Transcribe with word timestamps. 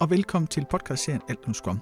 og 0.00 0.10
velkommen 0.10 0.46
til 0.46 0.66
podcastserien 0.70 1.22
Alt 1.28 1.38
om 1.46 1.54
Scrum. 1.54 1.80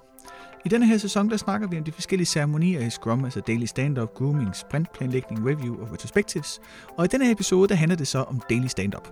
I 0.64 0.68
denne 0.68 0.86
her 0.86 0.98
sæson, 0.98 1.30
der 1.30 1.36
snakker 1.36 1.68
vi 1.68 1.78
om 1.78 1.84
de 1.84 1.92
forskellige 1.92 2.26
ceremonier 2.26 2.80
i 2.80 2.90
Scrum, 2.90 3.24
altså 3.24 3.40
daily 3.40 3.64
stand-up, 3.64 4.14
grooming, 4.14 4.56
sprintplanlægning, 4.56 5.48
review 5.48 5.80
og 5.80 5.92
retrospectives. 5.92 6.60
Og 6.96 7.04
i 7.04 7.08
denne 7.08 7.24
her 7.24 7.32
episode, 7.32 7.68
der 7.68 7.74
handler 7.74 7.96
det 7.96 8.08
så 8.08 8.18
om 8.18 8.40
daily 8.50 8.66
stand-up. 8.66 9.08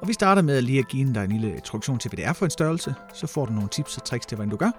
Og 0.00 0.08
vi 0.08 0.12
starter 0.12 0.42
med 0.42 0.62
lige 0.62 0.78
at 0.78 0.88
give 0.88 1.14
dig 1.14 1.24
en 1.24 1.30
lille 1.32 1.54
introduktion 1.54 1.98
til, 1.98 2.08
hvad 2.08 2.16
det 2.16 2.24
er 2.24 2.32
for 2.32 2.44
en 2.44 2.50
størrelse. 2.50 2.94
Så 3.14 3.26
får 3.26 3.46
du 3.46 3.52
nogle 3.52 3.68
tips 3.68 3.96
og 3.96 4.04
tricks 4.04 4.26
til, 4.26 4.36
hvordan 4.36 4.50
du 4.50 4.56
gør. 4.56 4.70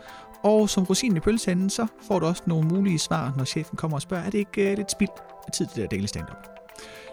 Og 0.44 0.70
som 0.70 0.84
rosinen 0.84 1.18
i 1.18 1.20
pølsehanden, 1.20 1.70
så 1.70 1.88
får 2.08 2.20
du 2.20 2.26
også 2.26 2.44
nogle 2.46 2.68
mulige 2.68 3.00
svar, 3.00 3.34
når 3.38 3.44
chefen 3.44 3.78
kommer 3.78 3.98
og 3.98 4.02
spørger, 4.02 4.24
er 4.24 4.30
det 4.30 4.38
ikke 4.38 4.72
øh, 4.72 4.78
lidt 4.78 4.92
spild 4.92 5.10
af 5.48 5.52
tid 5.52 5.66
til 5.66 5.76
det 5.76 5.92
der 5.92 5.98
daily 5.98 6.06
stand-up? 6.06 6.48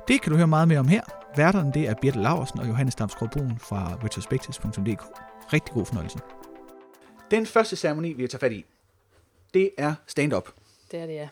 Det 0.08 0.22
kan 0.22 0.30
du 0.30 0.36
høre 0.36 0.46
meget 0.46 0.68
mere 0.68 0.78
om 0.78 0.88
her. 0.88 1.02
Værterne 1.36 1.72
det 1.74 1.88
er 1.88 1.94
Birte 2.02 2.18
Laversen 2.18 2.60
og 2.60 2.68
Johannes 2.68 2.94
Damsgaard 2.94 3.32
Brun 3.32 3.58
fra 3.58 3.98
retrospectives.dk. 4.04 5.02
Rigtig 5.52 5.74
god 5.74 5.86
fornøjelse. 5.86 6.18
Den 7.32 7.46
første 7.46 7.76
ceremoni, 7.76 8.12
vi 8.12 8.22
har 8.22 8.28
taget 8.28 8.40
fat 8.40 8.52
i, 8.52 8.64
det 9.54 9.70
er 9.76 9.94
stand-up. 10.06 10.48
Det 10.90 11.00
er 11.00 11.06
det, 11.06 11.14
ja. 11.14 11.28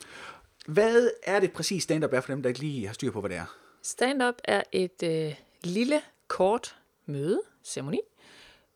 Hvad 0.66 1.10
er 1.22 1.40
det 1.40 1.52
præcis 1.52 1.82
stand-up 1.82 2.12
er 2.12 2.20
for 2.20 2.32
dem, 2.32 2.42
der 2.42 2.48
ikke 2.48 2.60
lige 2.60 2.86
har 2.86 2.94
styr 2.94 3.10
på, 3.10 3.20
hvad 3.20 3.30
det 3.30 3.36
er? 3.36 3.56
Stand-up 3.82 4.34
er 4.44 4.62
et 4.72 5.02
øh, 5.02 5.34
lille, 5.64 6.02
kort 6.28 6.76
møde, 7.06 7.40
ceremoni, 7.64 8.00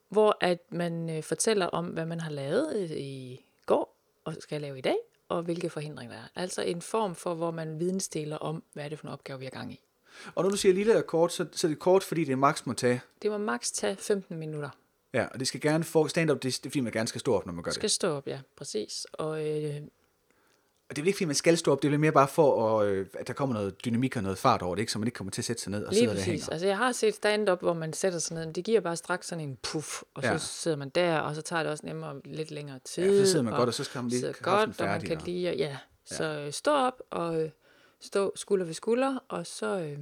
hvor 0.08 0.36
at 0.40 0.58
man 0.70 1.10
øh, 1.10 1.22
fortæller 1.22 1.66
om, 1.66 1.86
hvad 1.86 2.06
man 2.06 2.20
har 2.20 2.30
lavet 2.30 2.76
øh, 2.76 2.90
i 2.90 3.44
går 3.66 3.96
og 4.24 4.36
skal 4.40 4.60
lave 4.60 4.78
i 4.78 4.82
dag, 4.82 4.96
og 5.28 5.42
hvilke 5.42 5.70
forhindringer 5.70 6.14
der 6.14 6.22
er. 6.22 6.28
Altså 6.42 6.62
en 6.62 6.82
form 6.82 7.14
for, 7.14 7.34
hvor 7.34 7.50
man 7.50 7.80
vidensdeler 7.80 8.36
om, 8.36 8.62
hvad 8.72 8.84
er 8.84 8.88
det 8.88 8.98
for 8.98 9.06
en 9.06 9.12
opgave, 9.12 9.38
vi 9.38 9.44
har 9.44 9.50
gang 9.50 9.72
i. 9.72 9.80
Og 10.34 10.42
når 10.42 10.50
du 10.50 10.56
siger 10.56 10.74
lille 10.74 10.96
og 10.96 11.06
kort, 11.06 11.32
så, 11.32 11.46
så 11.52 11.66
er 11.66 11.68
det 11.68 11.78
kort, 11.78 12.02
fordi 12.02 12.24
det 12.24 12.38
maks 12.38 12.66
må 12.66 12.72
tage. 12.72 13.00
Det 13.22 13.30
må 13.30 13.38
maks 13.38 13.72
tage 13.72 13.96
15 13.96 14.38
minutter. 14.38 14.70
Ja, 15.14 15.26
og 15.26 15.38
det 15.40 15.48
skal 15.48 15.60
gerne 15.60 15.84
få 15.84 16.08
stand-up, 16.08 16.42
det, 16.42 16.42
det 16.42 16.66
er 16.66 16.70
fordi, 16.70 16.80
man 16.80 16.92
gerne 16.92 17.08
skal 17.08 17.20
stå 17.20 17.34
op, 17.34 17.46
når 17.46 17.52
man 17.52 17.62
gør 17.64 17.70
Skal 17.70 17.82
det. 17.82 17.90
stå 17.90 18.08
op, 18.16 18.26
ja, 18.26 18.40
præcis. 18.56 19.06
Og 19.12 19.46
øh, 19.46 19.74
Og 20.88 20.96
det 20.96 20.98
er 20.98 21.02
vel 21.02 21.06
ikke, 21.06 21.16
fordi 21.16 21.24
man 21.24 21.34
skal 21.34 21.58
stå 21.58 21.72
op, 21.72 21.82
det 21.82 21.88
er 21.88 21.90
vel 21.90 22.00
mere 22.00 22.12
bare 22.12 22.28
for, 22.28 22.80
at, 22.80 22.86
øh, 22.88 23.06
at 23.14 23.26
der 23.28 23.32
kommer 23.32 23.54
noget 23.54 23.84
dynamik 23.84 24.16
og 24.16 24.22
noget 24.22 24.38
fart 24.38 24.62
over 24.62 24.74
det, 24.74 24.82
ikke? 24.82 24.92
så 24.92 24.98
man 24.98 25.08
ikke 25.08 25.16
kommer 25.16 25.30
til 25.30 25.40
at 25.40 25.44
sætte 25.44 25.62
sig 25.62 25.70
ned 25.70 25.84
og 25.84 25.92
lige 25.92 25.98
sidde 25.98 26.08
der 26.10 26.14
præcis. 26.14 26.26
hænger. 26.26 26.48
Altså 26.50 26.66
jeg 26.66 26.76
har 26.76 26.92
set 26.92 27.14
stand-up, 27.14 27.60
hvor 27.60 27.74
man 27.74 27.92
sætter 27.92 28.18
sig 28.18 28.34
ned, 28.36 28.46
men 28.46 28.54
det 28.54 28.64
giver 28.64 28.80
bare 28.80 28.96
straks 28.96 29.26
sådan 29.26 29.48
en 29.48 29.58
puff, 29.62 30.02
og 30.14 30.22
så 30.22 30.28
Ja. 30.28 30.38
sidder 30.38 30.76
man 30.76 30.88
der, 30.88 31.18
og 31.18 31.34
så 31.34 31.42
tager 31.42 31.62
det 31.62 31.72
også 31.72 31.86
nemmere 31.86 32.20
lidt 32.24 32.50
længere 32.50 32.78
tid. 32.84 33.04
Ja, 33.18 33.24
så 33.24 33.30
sidder 33.30 33.44
man 33.44 33.54
godt, 33.54 33.68
og 33.68 33.74
så 33.74 33.84
skal 33.84 34.02
man 34.02 34.08
lige 34.10 34.20
sidder 34.20 34.34
godt, 34.42 34.80
og 34.80 34.86
man 34.86 35.00
kan 35.00 35.16
og- 35.16 35.22
lige, 35.26 35.52
ja. 35.56 35.76
Så 36.06 36.24
øh, 36.24 36.52
stå 36.52 36.70
op 36.72 37.02
og 37.10 37.42
øh, 37.42 37.50
stå 38.00 38.32
skulder 38.36 38.64
ved 38.66 38.74
skulder, 38.74 39.18
og 39.28 39.46
så 39.46 39.78
øh, 39.78 39.98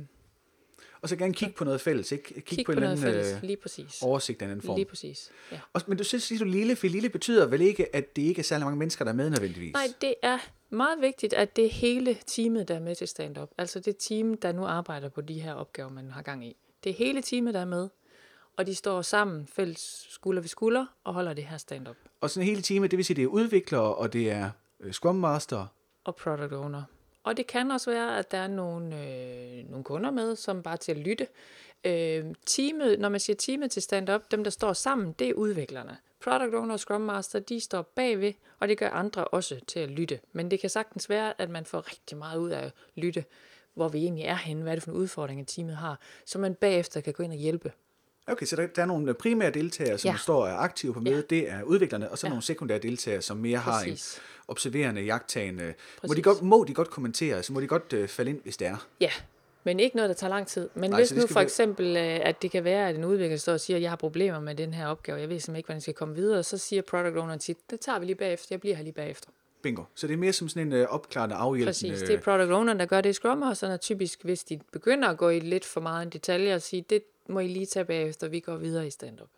Og 1.03 1.09
så 1.09 1.17
gerne 1.17 1.35
kigge 1.35 1.55
på 1.55 1.65
noget 1.65 1.81
fælles, 1.81 2.13
ikke? 2.13 2.25
Kig, 2.35 2.45
kig 2.45 2.67
på, 2.67 2.73
på, 2.73 2.73
en 2.73 2.79
noget 2.79 2.93
anden 2.93 3.05
fælles. 3.05 3.33
øh, 3.33 3.43
Lige 3.43 3.57
præcis. 3.57 4.03
oversigt 4.03 4.43
af 4.43 4.47
en 4.47 4.51
anden 4.51 4.67
form. 4.67 4.77
Lige 4.77 4.87
præcis, 4.87 5.31
ja. 5.53 5.61
Og, 5.73 5.83
men 5.87 5.99
du 5.99 6.05
synes, 6.05 6.23
siger 6.23 6.39
du 6.39 6.45
lille, 6.45 6.77
for 6.77 6.87
lille 6.87 7.09
betyder 7.09 7.47
vel 7.47 7.61
ikke, 7.61 7.97
at 7.97 8.17
det 8.17 8.23
ikke 8.23 8.39
er 8.39 8.43
særlig 8.43 8.65
mange 8.65 8.79
mennesker, 8.79 9.05
der 9.05 9.13
er 9.13 9.17
med 9.17 9.31
nødvendigvis? 9.31 9.73
Nej, 9.73 9.89
det 10.01 10.15
er 10.23 10.39
meget 10.71 11.01
vigtigt, 11.01 11.33
at 11.33 11.57
det 11.57 11.65
er 11.65 11.71
hele 11.71 12.17
teamet, 12.27 12.69
der 12.69 12.75
er 12.75 12.81
med 12.81 12.95
til 12.95 13.09
stand-up. 13.09 13.51
Altså 13.59 13.81
det 13.81 13.97
team, 13.97 14.37
der 14.37 14.53
nu 14.53 14.65
arbejder 14.65 15.09
på 15.09 15.21
de 15.21 15.41
her 15.41 15.55
opgaver, 15.55 15.91
man 15.91 16.11
har 16.11 16.23
gang 16.23 16.47
i. 16.47 16.57
Det 16.85 16.91
er 16.91 16.95
hele 16.95 17.23
teamet, 17.23 17.55
der 17.55 17.61
er 17.61 17.65
med. 17.65 17.89
Og 18.57 18.67
de 18.67 18.75
står 18.75 19.03
sammen, 19.03 19.47
fælles 19.47 20.07
skulder 20.11 20.43
ved 20.43 20.49
skulder, 20.49 20.87
og 21.05 21.15
holder 21.15 21.33
det 21.35 21.45
her 21.45 21.57
stand-up. 21.57 21.97
Og 22.21 22.31
sådan 22.31 22.47
hele 22.47 22.63
teamet, 22.63 22.91
det 22.91 22.97
vil 22.97 23.05
sige, 23.05 23.17
det 23.17 23.23
er 23.23 23.27
udviklere, 23.27 23.95
og 23.95 24.13
det 24.13 24.31
er 24.31 24.51
øh, 24.81 24.93
Scrum 24.93 25.15
Master. 25.17 25.67
og 26.05 26.17
product 26.17 26.53
owner. 26.53 26.83
Og 27.23 27.37
det 27.37 27.47
kan 27.47 27.71
også 27.71 27.91
være, 27.91 28.19
at 28.19 28.31
der 28.31 28.39
er 28.39 28.49
nogle, 28.49 29.05
øh, 29.07 29.71
nogle 29.71 29.85
kunder 29.85 30.11
med, 30.11 30.37
som 30.37 30.63
bare 30.63 30.77
til 30.77 30.93
at 30.93 30.99
lytte. 30.99 31.27
Øh, 31.85 32.25
teamet, 32.47 33.01
når 33.01 33.09
man 33.09 33.21
siger 33.21 33.37
teamet 33.37 33.71
til 33.71 33.83
stand-up, 33.83 34.31
dem 34.31 34.45
der 34.45 34.51
står 34.51 34.73
sammen, 34.73 35.13
det 35.13 35.29
er 35.29 35.35
udviklerne. 35.35 35.97
Product 36.25 36.55
owner 36.55 36.73
og 36.73 36.81
Scrum 36.81 37.01
Master, 37.01 37.39
de 37.39 37.61
står 37.61 37.83
bagved, 37.83 38.33
og 38.59 38.69
det 38.69 38.79
gør 38.79 38.91
andre 38.91 39.25
også 39.25 39.61
til 39.67 39.81
at 39.81 39.91
lytte. 39.91 40.21
Men 40.33 40.51
det 40.51 40.61
kan 40.61 40.71
sagtens 40.71 41.09
være, 41.09 41.41
at 41.41 41.51
man 41.51 41.65
får 41.65 41.91
rigtig 41.91 42.19
meget 42.19 42.39
ud 42.39 42.51
af 42.51 42.65
at 42.65 42.73
lytte, 42.95 43.25
hvor 43.75 43.89
vi 43.89 43.99
egentlig 43.99 44.25
er 44.25 44.35
henne, 44.35 44.63
hvad 44.63 44.73
er 44.73 44.77
det 44.77 44.83
for 44.83 44.91
en 44.91 44.97
udfordring, 44.97 45.49
teamet 45.49 45.77
har, 45.77 46.01
så 46.25 46.39
man 46.39 46.55
bagefter 46.55 47.01
kan 47.01 47.13
gå 47.13 47.23
ind 47.23 47.33
og 47.33 47.39
hjælpe. 47.39 47.73
Okay, 48.27 48.47
så 48.47 48.57
der, 48.57 48.67
der 48.67 48.83
er 48.83 48.87
nogle 48.87 49.15
primære 49.15 49.51
deltagere, 49.51 49.99
som 49.99 50.11
ja. 50.11 50.17
Står 50.17 50.47
er 50.47 50.55
aktive 50.57 50.95
på 50.95 51.01
mødet. 51.01 51.17
Ja. 51.31 51.37
Det 51.37 51.51
er 51.51 51.63
udviklerne, 51.63 52.11
og 52.11 52.19
så 52.19 52.27
ja. 52.27 52.29
Nogle 52.29 52.43
sekundære 52.43 52.79
deltagere, 52.79 53.23
som 53.23 53.37
mere 53.37 53.59
har 53.59 53.79
Præcis. 53.85 54.17
en 54.17 54.23
observerende, 54.49 55.01
jagttagende. 55.03 55.65
Må 55.65 55.71
de, 55.71 56.09
Præcis. 56.09 56.25
godt, 56.25 56.43
må 56.43 56.65
de 56.69 56.75
godt 56.75 56.91
kommentere, 56.91 57.37
altså 57.37 57.53
må 57.53 57.61
de 57.61 57.67
godt 57.67 57.93
øh, 57.93 58.09
falde 58.09 58.31
ind, 58.31 58.41
hvis 58.43 58.57
det 58.57 58.67
er. 58.67 58.87
Ja, 59.01 59.11
men 59.65 59.81
ikke 59.81 59.97
noget, 59.97 60.09
der 60.09 60.15
tager 60.15 60.29
lang 60.31 60.47
tid. 60.47 60.69
Men 60.75 60.91
Nej, 60.91 61.01
hvis 61.01 61.09
så 61.09 61.15
nu 61.15 61.27
for 61.27 61.35
være- 61.35 61.45
eksempel, 61.45 61.97
øh, 61.97 62.21
at 62.23 62.43
det 62.43 62.51
kan 62.51 62.65
være, 62.65 62.89
at 62.89 62.95
en 62.97 63.05
udvikler 63.05 63.37
står 63.37 63.53
og 63.53 63.61
siger, 63.61 63.77
at 63.77 63.83
jeg 63.83 63.91
har 63.91 63.97
problemer 63.97 64.41
med 64.41 64.55
den 64.55 64.75
her 64.75 64.87
opgave, 64.87 65.19
jeg 65.21 65.29
ved 65.29 65.41
simpelthen 65.41 65.57
ikke, 65.57 65.67
hvordan 65.67 65.77
jeg 65.77 65.83
skal 65.83 65.95
komme 65.95 66.15
videre, 66.15 66.43
så 66.43 66.59
siger 66.59 66.83
product 66.83 67.17
owneren 67.17 67.39
tit, 67.39 67.57
det 67.71 67.81
tager 67.81 67.99
vi 67.99 68.07
lige 68.07 68.17
bagefter, 68.17 68.47
jeg 68.51 68.61
bliver 68.61 68.77
her 68.77 68.83
lige 68.83 68.93
bagefter. 68.95 69.29
Bingo. 69.63 69.83
Så 69.95 70.07
det 70.07 70.13
er 70.15 70.19
mere 70.19 70.33
som 70.33 70.49
sådan 70.49 70.67
en 70.67 70.73
øh, 70.73 70.87
opklarende, 70.89 71.35
afhjælpende... 71.35 71.69
Præcis, 71.69 72.09
det 72.09 72.15
er 72.15 72.21
product 72.21 72.51
owneren, 72.51 72.79
der 72.81 72.87
gør 72.87 73.01
det 73.01 73.11
i 73.11 73.13
Scrum 73.13 73.43
og 73.43 73.81
typisk, 73.81 74.25
hvis 74.25 74.45
de 74.45 74.61
begynder 74.73 75.09
at 75.09 75.17
gå 75.19 75.29
i 75.29 75.41
lidt 75.41 75.65
for 75.65 75.81
meget 75.81 76.03
en 76.07 76.11
detalje 76.11 76.55
og 76.55 76.63
sige, 76.63 76.85
det 76.91 77.03
må 77.29 77.41
I 77.41 77.49
lige 77.49 77.67
tage 77.67 77.85
bagefter, 77.85 78.29
vi 78.29 78.41
går 78.41 78.57
videre 78.57 78.87
i 78.87 78.91
stand-up. 78.91 79.29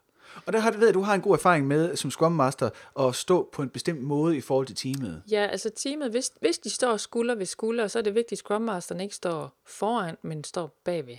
Og 0.46 0.52
der 0.52 0.58
har, 0.58 0.70
ved 0.70 0.78
jeg, 0.80 0.88
at 0.88 0.94
du 0.94 1.00
har 1.00 1.14
en 1.14 1.20
god 1.20 1.32
erfaring 1.32 1.66
med, 1.66 1.96
som 1.96 2.10
Scrum 2.10 2.32
Master, 2.32 2.70
at 3.00 3.14
stå 3.14 3.48
på 3.52 3.62
en 3.62 3.68
bestemt 3.68 4.02
måde 4.02 4.36
i 4.36 4.40
forhold 4.40 4.66
til 4.66 4.76
teamet. 4.76 5.22
Ja, 5.30 5.46
altså 5.46 5.70
teamet, 5.76 6.10
hvis, 6.10 6.32
hvis 6.40 6.58
de 6.58 6.70
står 6.70 6.96
skulder 6.96 7.34
ved 7.34 7.46
skulder, 7.46 7.86
så 7.86 7.98
er 7.98 8.02
det 8.02 8.14
vigtigt, 8.14 8.32
at 8.32 8.38
Scrum 8.38 8.62
Masteren 8.62 9.00
ikke 9.00 9.14
står 9.14 9.52
foran, 9.64 10.16
men 10.22 10.44
står 10.44 10.80
bagved. 10.84 11.16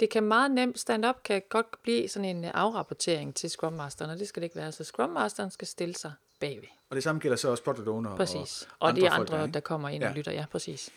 Det 0.00 0.10
kan 0.10 0.22
meget 0.22 0.50
nemt, 0.50 0.78
stand-up 0.78 1.22
kan 1.24 1.42
godt 1.48 1.82
blive 1.82 2.08
sådan 2.08 2.36
en 2.36 2.44
øh, 2.44 2.50
afrapportering 2.54 3.34
til 3.34 3.50
Scrum 3.50 3.72
Masteren, 3.72 4.10
og 4.10 4.18
det 4.18 4.28
skal 4.28 4.40
det 4.40 4.44
ikke 4.44 4.56
være. 4.56 4.72
Så 4.72 4.84
Scrum 4.84 5.10
Masteren 5.10 5.50
skal 5.50 5.68
stille 5.68 5.94
sig 5.94 6.12
bagved. 6.40 6.68
Og 6.90 6.96
det 6.96 7.02
samme 7.02 7.20
gælder 7.20 7.36
så 7.36 7.50
også 7.50 7.62
product 7.62 7.88
owner 7.88 8.16
Præcis. 8.16 8.62
og, 8.62 8.76
Og, 8.78 8.88
og 8.88 8.96
de 8.96 9.00
folk 9.00 9.12
andre, 9.12 9.42
ikke? 9.42 9.54
der 9.54 9.60
kommer 9.60 9.88
ind 9.88 10.02
ja. 10.02 10.08
og 10.08 10.14
lytter. 10.14 10.32
Ja, 10.32 10.44
præcis. 10.50 10.90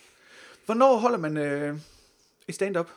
Hvornår 0.65 0.97
holder 0.97 1.17
man 1.17 1.37
øh, 1.37 1.77
et 2.47 2.55
stand-up? 2.55 2.89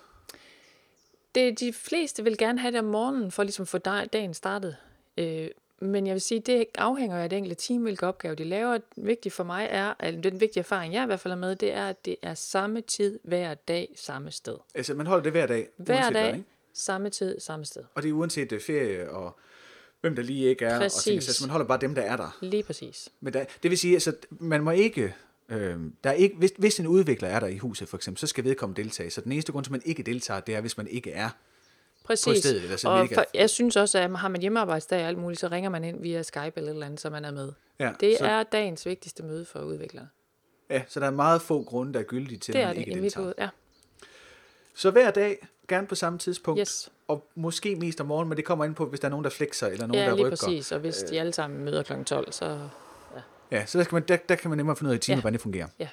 Det, 1.34 1.60
de 1.60 1.72
fleste 1.72 2.24
vil 2.24 2.38
gerne 2.38 2.58
have 2.60 2.72
det 2.72 2.78
om 2.78 2.84
morgenen, 2.86 3.30
for 3.30 3.42
ligesom 3.42 3.62
at 3.62 3.68
få 3.68 3.78
dag- 3.78 4.08
dagen 4.12 4.34
startet. 4.34 4.76
Øh, 5.18 5.48
men 5.82 6.06
jeg 6.06 6.12
vil 6.12 6.20
sige, 6.20 6.40
det 6.40 6.64
afhænger 6.78 7.16
af 7.18 7.30
det 7.30 7.36
enkelte 7.36 7.62
team, 7.66 7.82
hvilke 7.82 8.06
opgave 8.06 8.34
de 8.34 8.44
laver. 8.44 8.78
Vigtigt 8.96 9.34
for 9.34 9.44
mig 9.44 9.66
er, 9.70 9.94
at 9.98 10.14
den 10.24 10.40
vigtige 10.40 10.60
erfaring, 10.60 10.94
jeg 10.94 11.02
i 11.02 11.06
hvert 11.06 11.20
fald 11.20 11.32
er 11.32 11.36
med, 11.36 11.56
det 11.56 11.72
er, 11.72 11.86
at 11.86 12.04
det 12.04 12.16
er 12.22 12.34
samme 12.34 12.80
tid 12.80 13.18
hver 13.22 13.54
dag, 13.54 13.92
samme 13.96 14.30
sted. 14.30 14.56
Altså, 14.74 14.94
man 14.94 15.06
holder 15.06 15.22
det 15.22 15.32
hver 15.32 15.46
dag. 15.46 15.68
Hver 15.76 16.10
dag, 16.10 16.22
Hvad, 16.22 16.34
ikke? 16.34 16.44
samme 16.74 17.10
tid, 17.10 17.40
samme 17.40 17.64
sted. 17.64 17.82
Og 17.94 18.02
det 18.02 18.08
er 18.08 18.12
uanset 18.12 18.52
øh, 18.52 18.60
ferie 18.60 19.10
og 19.10 19.38
hvem 20.00 20.16
der 20.16 20.22
lige 20.22 20.48
ikke 20.48 20.64
er. 20.64 20.74
Og 20.74 20.80
Præcis. 20.80 21.02
ting, 21.04 21.22
så 21.22 21.44
man 21.44 21.50
holder 21.50 21.66
bare 21.66 21.78
dem, 21.80 21.94
der 21.94 22.02
er 22.02 22.16
der. 22.16 22.38
Lige 22.40 22.62
præcis. 22.62 23.08
Men 23.20 23.32
der, 23.32 23.44
det 23.62 23.70
vil 23.70 23.78
sige, 23.78 23.94
altså, 23.94 24.12
man 24.30 24.62
må 24.62 24.70
ikke... 24.70 25.14
Øh, 25.50 25.78
der 26.04 26.10
er 26.10 26.14
ikke 26.14 26.36
hvis, 26.36 26.52
hvis 26.58 26.80
en 26.80 26.86
udvikler 26.86 27.28
er 27.28 27.40
der 27.40 27.46
i 27.46 27.58
huset, 27.58 27.88
for 27.88 27.96
eksempel, 27.96 28.20
så 28.20 28.26
skal 28.26 28.44
vedkommende 28.44 28.82
deltage. 28.82 29.10
Så 29.10 29.20
den 29.20 29.32
eneste 29.32 29.52
grund 29.52 29.64
til, 29.64 29.68
at 29.68 29.72
man 29.72 29.82
ikke 29.84 30.02
deltager, 30.02 30.40
det 30.40 30.54
er, 30.54 30.60
hvis 30.60 30.76
man 30.76 30.86
ikke 30.88 31.12
er. 31.12 31.28
Præcis. 32.04 32.38
stedet, 32.38 32.62
eller 32.62 32.78
og 32.88 33.00
virker- 33.02 33.14
for, 33.16 33.24
jeg 33.34 33.50
synes 33.50 33.76
også, 33.76 33.98
at 33.98 34.18
har 34.18 34.28
man 34.28 34.40
hjemmearbejdsdag 34.40 35.02
og 35.02 35.08
alt 35.08 35.18
muligt, 35.18 35.40
så 35.40 35.48
ringer 35.48 35.70
man 35.70 35.84
ind 35.84 36.02
via 36.02 36.22
Skype 36.22 36.52
eller 36.56 36.70
et 36.70 36.74
eller 36.74 36.86
andet, 36.86 37.00
så 37.00 37.10
man 37.10 37.24
er 37.24 37.30
med. 37.30 37.52
Ja, 37.78 37.92
Det 38.00 38.16
så, 38.18 38.24
er 38.24 38.42
dagens 38.42 38.86
vigtigste 38.86 39.22
møde 39.22 39.44
for 39.44 39.60
udviklere. 39.60 40.08
Ja, 40.70 40.82
så 40.88 41.00
der 41.00 41.06
er 41.06 41.10
meget 41.10 41.42
få 41.42 41.62
grunde, 41.62 41.92
der 41.92 41.98
er 42.00 42.04
gyldige 42.04 42.38
til, 42.38 42.54
Det 42.54 42.58
at 42.60 42.64
er 42.64 42.68
man 42.68 42.76
det 42.76 42.86
ikke 42.88 43.00
deltager. 43.02 43.22
hoved. 43.24 43.34
Ja. 43.38 43.48
Så 44.74 44.90
hver 44.90 45.10
dag, 45.10 45.46
gerne 45.68 45.86
på 45.86 45.94
samme 45.94 46.18
tidspunkt, 46.18 46.60
Yes. 46.60 46.88
og 47.08 47.26
måske 47.34 47.76
mest 47.76 48.00
om 48.00 48.06
morgenen, 48.06 48.28
men 48.28 48.36
det 48.36 48.44
kommer 48.44 48.64
ind 48.64 48.74
på, 48.74 48.86
hvis 48.86 49.00
der 49.00 49.08
er 49.08 49.10
nogen, 49.10 49.24
der 49.24 49.30
flexer, 49.30 49.66
eller 49.66 49.86
nogen, 49.86 50.02
ja, 50.02 50.08
der 50.10 50.16
lige 50.16 50.26
rykker. 50.26 50.36
præcis. 50.36 50.72
Og 50.72 50.80
hvis 50.80 50.96
de 50.96 51.20
alle 51.20 51.32
sammen 51.32 51.64
møder 51.64 51.82
kl. 51.82 51.92
12, 52.06 52.32
så 52.32 52.68
Ja, 53.52 53.66
så 53.66 53.78
der, 53.78 53.84
skal 53.84 53.94
man, 53.96 54.02
der, 54.08 54.16
der 54.16 54.34
kan 54.34 54.48
man 54.50 54.56
nemmere 54.56 54.76
finde 54.76 54.88
ud 54.88 54.92
af 54.94 54.96
i 54.98 55.00
teamet, 55.00 55.16
Ja. 55.18 55.20
hvordan 55.20 55.32
det 55.32 55.40
fungerer. 55.40 55.68
Ja. 55.78 55.88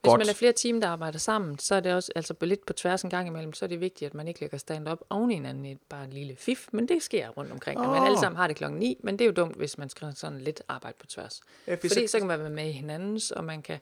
Hvis 0.00 0.10
Godt. 0.10 0.18
man 0.20 0.28
er 0.28 0.32
flere 0.34 0.52
team, 0.52 0.80
der 0.80 0.88
arbejder 0.88 1.18
sammen, 1.18 1.58
så 1.58 1.74
er 1.74 1.80
det 1.80 1.94
også 1.94 2.12
altså 2.16 2.34
lidt 2.40 2.66
på 2.66 2.72
tværs 2.72 3.02
en 3.02 3.10
gang 3.10 3.26
imellem, 3.28 3.52
så 3.52 3.64
er 3.64 3.68
det 3.68 3.80
vigtigt, 3.80 4.06
at 4.08 4.14
man 4.14 4.28
ikke 4.28 4.40
lægger 4.40 4.58
stand-up 4.58 4.98
oven 5.10 5.30
i 5.30 5.34
hinanden 5.34 5.66
i 5.66 5.74
bare 5.88 6.04
en 6.04 6.10
lille 6.10 6.36
fif, 6.36 6.68
men 6.72 6.88
det 6.88 7.02
sker 7.02 7.28
rundt 7.28 7.52
omkring. 7.52 7.80
Oh. 7.80 7.86
Og 7.88 7.92
man 7.94 8.02
alle 8.06 8.18
sammen 8.18 8.36
har 8.36 8.46
det 8.46 8.56
klokken 8.56 8.78
9, 8.80 9.00
men 9.02 9.14
det 9.18 9.24
er 9.24 9.26
jo 9.26 9.32
dumt, 9.32 9.56
hvis 9.56 9.78
man 9.78 9.88
skal 9.88 10.12
sådan 10.16 10.40
lidt 10.40 10.62
arbejde 10.68 10.96
på 11.00 11.06
tværs. 11.06 11.40
Ja, 11.66 11.74
for 11.74 11.80
Fordi 11.80 12.06
så- 12.06 12.10
så 12.10 12.18
kan 12.18 12.26
man 12.26 12.40
være 12.40 12.50
med 12.50 12.68
i 12.68 12.72
hinandens, 12.72 13.30
og 13.30 13.44
man 13.44 13.62
kan 13.62 13.78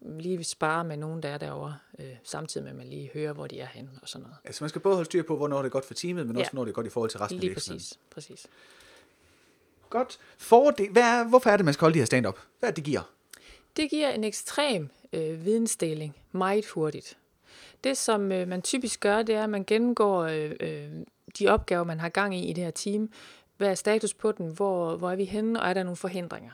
lige 0.00 0.44
spare 0.44 0.84
med 0.84 0.96
nogen, 0.96 1.22
der 1.22 1.28
er 1.28 1.38
derovre, 1.38 1.76
øh, 1.98 2.06
samtidig 2.24 2.64
med, 2.64 2.70
at 2.70 2.76
man 2.78 2.86
lige 2.86 3.10
hører, 3.14 3.32
hvor 3.32 3.46
de 3.46 3.60
er 3.60 3.66
henne 3.66 3.90
og 4.02 4.08
sådan 4.08 4.22
noget. 4.22 4.36
Altså 4.44 4.64
man 4.64 4.68
skal 4.68 4.80
både 4.80 4.94
holde 4.94 5.06
styr 5.06 5.22
på, 5.22 5.36
hvornår 5.36 5.58
det 5.58 5.66
er 5.66 5.70
godt 5.70 5.84
for 5.84 5.94
teamet, 5.94 6.26
men 6.26 6.36
Ja. 6.36 6.40
også 6.40 6.52
hvornår 6.52 6.64
det 6.64 6.70
er 6.70 6.74
godt 6.74 6.86
i 6.86 6.90
forhold 6.90 7.10
til 7.10 7.18
resten 7.20 7.36
af 7.36 7.40
Lige 7.40 7.50
virksomheden. 7.50 7.80
præcis, 8.10 8.28
præcis. 8.38 8.46
Godt. 9.92 10.18
Fordel, 10.38 10.90
hvad 10.90 11.02
er, 11.02 11.24
hvorfor 11.24 11.50
er 11.50 11.56
det, 11.56 11.64
man 11.64 11.74
skal 11.74 11.84
holde 11.84 11.94
de 11.94 11.98
her 11.98 12.06
stand-up? 12.06 12.38
Hvad 12.58 12.68
er 12.68 12.70
det, 12.70 12.76
det 12.76 12.84
giver? 12.84 13.12
Det 13.76 13.90
giver 13.90 14.10
en 14.10 14.24
ekstrem 14.24 14.88
øh, 15.12 15.44
vidensdeling 15.44 16.16
meget 16.32 16.66
hurtigt. 16.66 17.18
Det, 17.84 17.96
som 17.96 18.32
øh, 18.32 18.48
man 18.48 18.62
typisk 18.62 19.00
gør, 19.00 19.22
det 19.22 19.34
er, 19.34 19.42
at 19.42 19.50
man 19.50 19.64
gennemgår 19.64 20.22
øh, 20.22 20.52
øh, 20.60 20.88
de 21.38 21.48
opgaver, 21.48 21.84
man 21.84 22.00
har 22.00 22.08
gang 22.08 22.36
i 22.36 22.50
i 22.50 22.52
det 22.52 22.64
her 22.64 22.70
team. 22.70 23.10
Hvad 23.56 23.68
er 23.68 23.74
status 23.74 24.14
på 24.14 24.32
den? 24.32 24.48
Hvor, 24.48 24.96
hvor 24.96 25.10
er 25.10 25.16
vi 25.16 25.24
henne? 25.24 25.60
Og 25.60 25.68
er 25.68 25.74
der 25.74 25.82
nogle 25.82 25.96
forhindringer? 25.96 26.50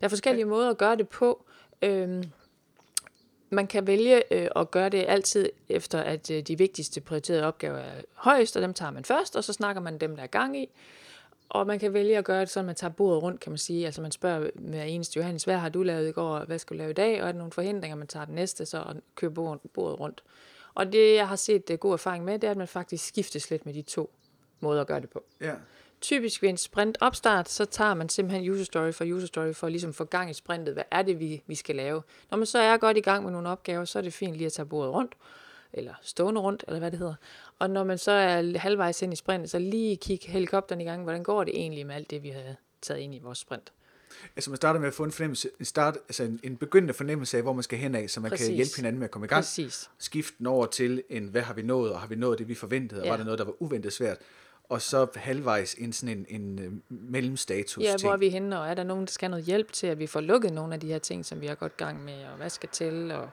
Der 0.00 0.04
er 0.04 0.08
forskellige 0.08 0.44
måder 0.44 0.70
at 0.70 0.78
gøre 0.78 0.96
det 0.96 1.08
på. 1.08 1.44
Øhm, 1.82 2.24
man 3.50 3.66
kan 3.66 3.86
vælge 3.86 4.34
øh, 4.34 4.48
at 4.56 4.70
gøre 4.70 4.88
det 4.88 5.04
altid 5.08 5.48
efter, 5.68 6.00
at 6.00 6.30
øh, 6.30 6.42
de 6.42 6.58
vigtigste 6.58 7.00
prioriterede 7.00 7.44
opgaver 7.46 7.78
er 7.78 8.02
højst, 8.14 8.56
og 8.56 8.62
dem 8.62 8.74
tager 8.74 8.90
man 8.90 9.04
først, 9.04 9.36
og 9.36 9.44
så 9.44 9.52
snakker 9.52 9.82
man 9.82 9.98
dem, 9.98 10.16
der 10.16 10.22
er 10.22 10.26
gang 10.26 10.58
i. 10.58 10.68
Og 11.50 11.66
man 11.66 11.78
kan 11.78 11.92
vælge 11.92 12.18
at 12.18 12.24
gøre 12.24 12.40
det 12.40 12.50
sådan, 12.50 12.64
at 12.64 12.66
man 12.66 12.74
tager 12.74 12.92
bordet 12.92 13.22
rundt, 13.22 13.40
kan 13.40 13.52
man 13.52 13.58
sige. 13.58 13.86
Altså 13.86 14.02
man 14.02 14.12
spørger 14.12 14.50
med 14.54 14.84
eneste 14.88 15.16
Johannes, 15.16 15.44
hvad 15.44 15.56
har 15.56 15.68
du 15.68 15.82
lavet 15.82 16.08
i 16.08 16.12
går, 16.12 16.44
hvad 16.44 16.58
skal 16.58 16.76
du 16.76 16.78
lave 16.78 16.90
i 16.90 16.94
dag? 16.94 17.22
Og 17.22 17.28
er 17.28 17.32
der 17.32 17.38
nogle 17.38 17.52
forhindringer, 17.52 17.96
man 17.96 18.06
tager 18.06 18.24
det 18.24 18.34
næste, 18.34 18.66
så 18.66 18.78
og 18.78 18.96
kører 19.14 19.30
bordet, 19.30 19.60
bordet 19.74 20.00
rundt. 20.00 20.22
Og 20.74 20.92
det, 20.92 21.14
jeg 21.14 21.28
har 21.28 21.36
set 21.36 21.70
uh, 21.70 21.76
god 21.76 21.92
erfaring 21.92 22.24
med, 22.24 22.38
det 22.38 22.46
er, 22.46 22.50
at 22.50 22.56
man 22.56 22.68
faktisk 22.68 23.06
skiftes 23.06 23.50
lidt 23.50 23.66
med 23.66 23.74
de 23.74 23.82
to 23.82 24.10
måder 24.60 24.80
at 24.80 24.86
gøre 24.86 25.00
det 25.00 25.10
på. 25.10 25.24
Ja. 25.40 25.54
Typisk 26.00 26.42
ved 26.42 26.48
en 26.48 26.56
sprint 26.56 26.98
opstart, 27.00 27.48
så 27.48 27.64
tager 27.64 27.94
man 27.94 28.08
simpelthen 28.08 28.50
user 28.50 28.64
story 28.64 28.92
for 28.92 29.04
user 29.04 29.26
story 29.26 29.52
for 29.52 29.66
at 29.66 29.72
ligesom 29.72 29.92
få 29.92 30.04
gang 30.04 30.30
i 30.30 30.34
sprintet. 30.34 30.74
Hvad 30.74 30.84
er 30.90 31.02
det, 31.02 31.20
vi, 31.20 31.42
vi 31.46 31.54
skal 31.54 31.76
lave? 31.76 32.02
Når 32.30 32.38
man 32.38 32.46
så 32.46 32.58
er 32.58 32.76
godt 32.76 32.96
i 32.96 33.00
gang 33.00 33.24
med 33.24 33.32
nogle 33.32 33.48
opgaver, 33.48 33.84
så 33.84 33.98
er 33.98 34.02
det 34.02 34.12
fint 34.12 34.36
lige 34.36 34.46
at 34.46 34.52
tage 34.52 34.66
bordet 34.66 34.92
rundt, 34.92 35.14
eller 35.72 35.94
stående 36.02 36.40
rundt, 36.40 36.64
eller 36.68 36.78
hvad 36.78 36.90
det 36.90 36.98
hedder. 36.98 37.14
Og 37.58 37.70
når 37.70 37.84
man 37.84 37.98
så 37.98 38.10
er 38.10 38.58
halvvejs 38.58 39.02
ind 39.02 39.12
i 39.12 39.16
sprintet, 39.16 39.50
så 39.50 39.58
lige 39.58 39.96
kigge 39.96 40.28
helikopteren 40.28 40.80
i 40.80 40.84
gang. 40.84 41.02
Hvordan 41.02 41.22
går 41.22 41.44
det 41.44 41.54
egentlig 41.56 41.86
med 41.86 41.94
alt 41.94 42.10
det, 42.10 42.22
vi 42.22 42.28
har 42.28 42.42
taget 42.82 43.00
ind 43.00 43.14
i 43.14 43.18
vores 43.18 43.38
sprint? 43.38 43.72
Altså 44.36 44.50
man 44.50 44.56
starter 44.56 44.80
med 44.80 44.88
at 44.88 44.94
få 44.94 45.04
en 45.04 45.12
fornemmelse, 45.12 45.50
en, 45.58 45.64
start, 45.64 45.96
altså 46.08 46.22
en, 46.22 46.40
en 46.42 46.56
begyndende 46.56 46.94
fornemmelse 46.94 47.36
af, 47.36 47.42
hvor 47.42 47.52
man 47.52 47.62
skal 47.62 47.78
hen 47.78 47.94
af, 47.94 48.10
så 48.10 48.20
man 48.20 48.30
Præcis. 48.30 48.46
kan 48.46 48.54
hjælpe 48.56 48.76
hinanden 48.76 48.98
med 48.98 49.04
at 49.04 49.10
komme 49.10 49.24
i 49.24 49.28
gang. 49.28 49.42
Præcis. 49.42 49.90
Skifte 49.98 50.34
den 50.38 50.46
over 50.46 50.66
til 50.66 51.02
en, 51.08 51.24
hvad 51.24 51.42
har 51.42 51.54
vi 51.54 51.62
nået, 51.62 51.92
og 51.92 52.00
har 52.00 52.06
vi 52.08 52.14
nået 52.14 52.38
det, 52.38 52.48
vi 52.48 52.54
forventede, 52.54 53.00
og 53.00 53.04
Ja. 53.04 53.10
var 53.10 53.16
der 53.16 53.24
noget, 53.24 53.38
der 53.38 53.44
var 53.44 53.54
uventet 53.62 53.92
svært. 53.92 54.18
Og 54.68 54.82
så 54.82 55.06
halvvejs 55.14 55.74
en 55.74 55.92
sådan 55.92 56.26
en, 56.28 56.40
en 56.42 56.58
øh, 56.58 56.72
mellemstatus 56.88 57.84
Ja, 57.84 57.96
hvor 58.00 58.12
er 58.12 58.16
vi 58.16 58.28
henne, 58.28 58.60
og 58.60 58.68
er 58.68 58.74
der 58.74 58.82
nogen, 58.82 59.06
der 59.06 59.10
skal 59.10 59.26
have 59.26 59.30
noget 59.30 59.44
hjælp 59.44 59.72
til, 59.72 59.86
at 59.86 59.98
vi 59.98 60.06
får 60.06 60.20
lukket 60.20 60.52
nogle 60.52 60.74
af 60.74 60.80
de 60.80 60.86
her 60.86 60.98
ting, 60.98 61.26
som 61.26 61.40
vi 61.40 61.46
har 61.46 61.54
gået 61.54 61.76
gang 61.76 62.04
med, 62.04 62.24
og 62.24 62.36
hvad 62.36 62.50
skal 62.50 62.68
til, 62.72 63.10
og 63.10 63.28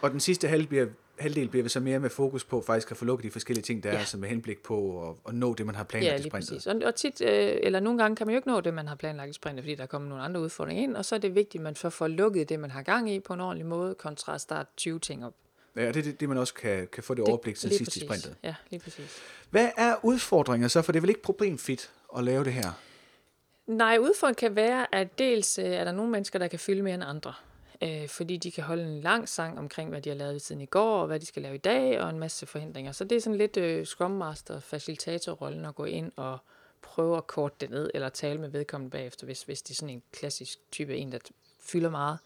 Og 0.00 0.10
den 0.10 0.20
sidste 0.20 0.48
halv 0.48 0.66
bliver, 0.66 0.86
halvdel 1.18 1.48
bliver 1.48 1.68
så 1.68 1.80
mere 1.80 1.98
med 1.98 2.10
fokus 2.10 2.44
på 2.44 2.60
faktisk 2.60 2.90
at 2.90 2.96
få 2.96 3.04
lukket 3.04 3.24
de 3.24 3.30
forskellige 3.30 3.62
ting, 3.62 3.82
der 3.82 3.88
Ja. 3.88 3.94
er, 3.94 3.98
altså 3.98 4.16
med 4.18 4.28
henblik 4.28 4.62
på 4.62 5.08
at, 5.10 5.14
at 5.28 5.34
nå 5.34 5.54
det, 5.54 5.66
man 5.66 5.74
har 5.74 5.82
Ja, 5.82 5.86
planlagt 5.88 6.14
i 6.20 6.22
lige 6.22 6.30
sprintet. 6.30 6.50
præcis. 6.50 6.66
Og, 6.66 6.76
og 6.84 6.94
tit, 6.94 7.20
øh, 7.20 7.56
eller 7.62 7.80
nogle 7.80 7.98
gange 8.02 8.16
kan 8.16 8.26
man 8.26 8.34
jo 8.34 8.38
ikke 8.38 8.48
nå 8.48 8.60
det, 8.60 8.74
man 8.74 8.88
har 8.88 8.94
planlagt 8.94 9.30
i 9.30 9.32
sprintet, 9.32 9.62
fordi 9.64 9.74
der 9.74 9.86
kommer 9.86 10.08
nogle 10.08 10.24
andre 10.24 10.40
udfordringer 10.40 10.82
ind, 10.82 10.96
og 10.96 11.04
så 11.04 11.14
er 11.14 11.18
det 11.18 11.34
vigtigt, 11.34 11.60
at 11.60 11.64
man 11.64 11.74
får, 11.76 11.88
får 11.88 12.08
lukket 12.08 12.48
det, 12.48 12.60
man 12.60 12.70
har 12.70 12.82
gang 12.82 13.10
i 13.10 13.20
på 13.20 13.32
en 13.32 13.40
ordentlig 13.40 13.66
måde, 13.66 13.94
kontra 13.94 14.34
at 14.34 14.40
starte 14.40 14.70
20 14.76 14.98
ting 14.98 15.24
op. 15.26 15.34
Ja, 15.76 15.88
det 15.88 15.96
er 15.96 16.02
det, 16.02 16.20
det, 16.20 16.28
man 16.28 16.38
også 16.38 16.54
kan, 16.54 16.88
kan 16.92 17.02
få 17.02 17.14
det 17.14 17.24
overblik 17.24 17.56
til 17.56 17.70
sidst 17.76 17.96
i 17.96 18.00
sprintet. 18.00 18.36
Ja, 18.42 18.54
lige 18.70 18.80
præcis. 18.80 19.16
Hvad 19.50 19.68
er 19.76 19.94
udfordringer 20.02 20.68
så? 20.68 20.82
For 20.82 20.92
det 20.92 20.98
er 20.98 21.00
vel 21.00 21.08
ikke 21.10 21.22
problemfrit 21.22 21.90
at 22.16 22.24
lave 22.24 22.44
det 22.44 22.52
her? 22.52 22.70
Nej, 23.66 23.98
udfordringen 24.00 24.34
kan 24.50 24.56
være, 24.56 24.94
at 24.94 25.18
dels 25.18 25.58
øh, 25.58 25.64
er 25.64 25.84
der 25.84 25.92
nogle 25.92 26.10
mennesker, 26.12 26.38
der 26.38 26.48
kan 26.48 26.58
fylde 26.58 26.82
mere 26.82 26.94
end 26.94 27.04
andre. 27.04 27.34
Øh, 27.82 28.08
fordi 28.08 28.36
de 28.36 28.50
kan 28.50 28.64
holde 28.64 28.82
en 28.82 29.00
lang 29.00 29.28
sang 29.28 29.58
omkring, 29.58 29.90
hvad 29.90 30.02
de 30.02 30.08
har 30.08 30.16
lavet 30.16 30.42
siden 30.42 30.60
i 30.60 30.66
går, 30.66 31.00
og 31.00 31.06
hvad 31.06 31.20
de 31.20 31.26
skal 31.26 31.42
lave 31.42 31.54
i 31.54 31.58
dag, 31.58 32.00
og 32.00 32.10
en 32.10 32.18
masse 32.18 32.46
forhindringer. 32.46 32.92
Så 32.92 33.04
det 33.04 33.16
er 33.16 33.20
sådan 33.20 33.38
lidt 33.38 33.56
øh, 33.56 33.86
Scrum 33.86 34.10
Master, 34.10 34.60
facilitatorrollen 34.60 35.64
at 35.64 35.74
gå 35.74 35.84
ind 35.84 36.12
og 36.16 36.38
prøve 36.82 37.16
at 37.16 37.26
korte 37.26 37.54
det 37.60 37.70
ned, 37.70 37.90
eller 37.94 38.08
tale 38.08 38.40
med 38.40 38.48
vedkommende 38.48 38.90
bagefter, 38.90 39.24
hvis, 39.26 39.42
hvis 39.42 39.62
det 39.62 39.70
er 39.70 39.74
sådan 39.74 39.94
en 39.94 40.02
klassisk 40.12 40.58
type 40.72 40.96
en, 40.96 41.12
der 41.12 41.18
fylder 41.60 41.90
meget. 41.90 42.18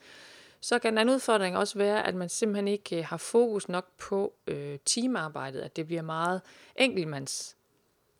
Så 0.61 0.79
kan 0.79 0.95
en 0.95 0.99
anden 0.99 1.15
udfordring 1.15 1.57
også 1.57 1.79
være, 1.79 2.07
at 2.07 2.15
man 2.15 2.29
simpelthen 2.29 2.69
ikke 2.69 2.99
øh, 2.99 3.05
har 3.05 3.17
fokus 3.17 3.69
nok 3.69 3.87
på 3.99 4.33
øh, 4.47 4.79
teamarbejdet, 4.85 5.61
at 5.61 5.77
det 5.77 5.87
bliver 5.87 6.03
meget 6.03 6.41
enkeltmands 6.77 7.57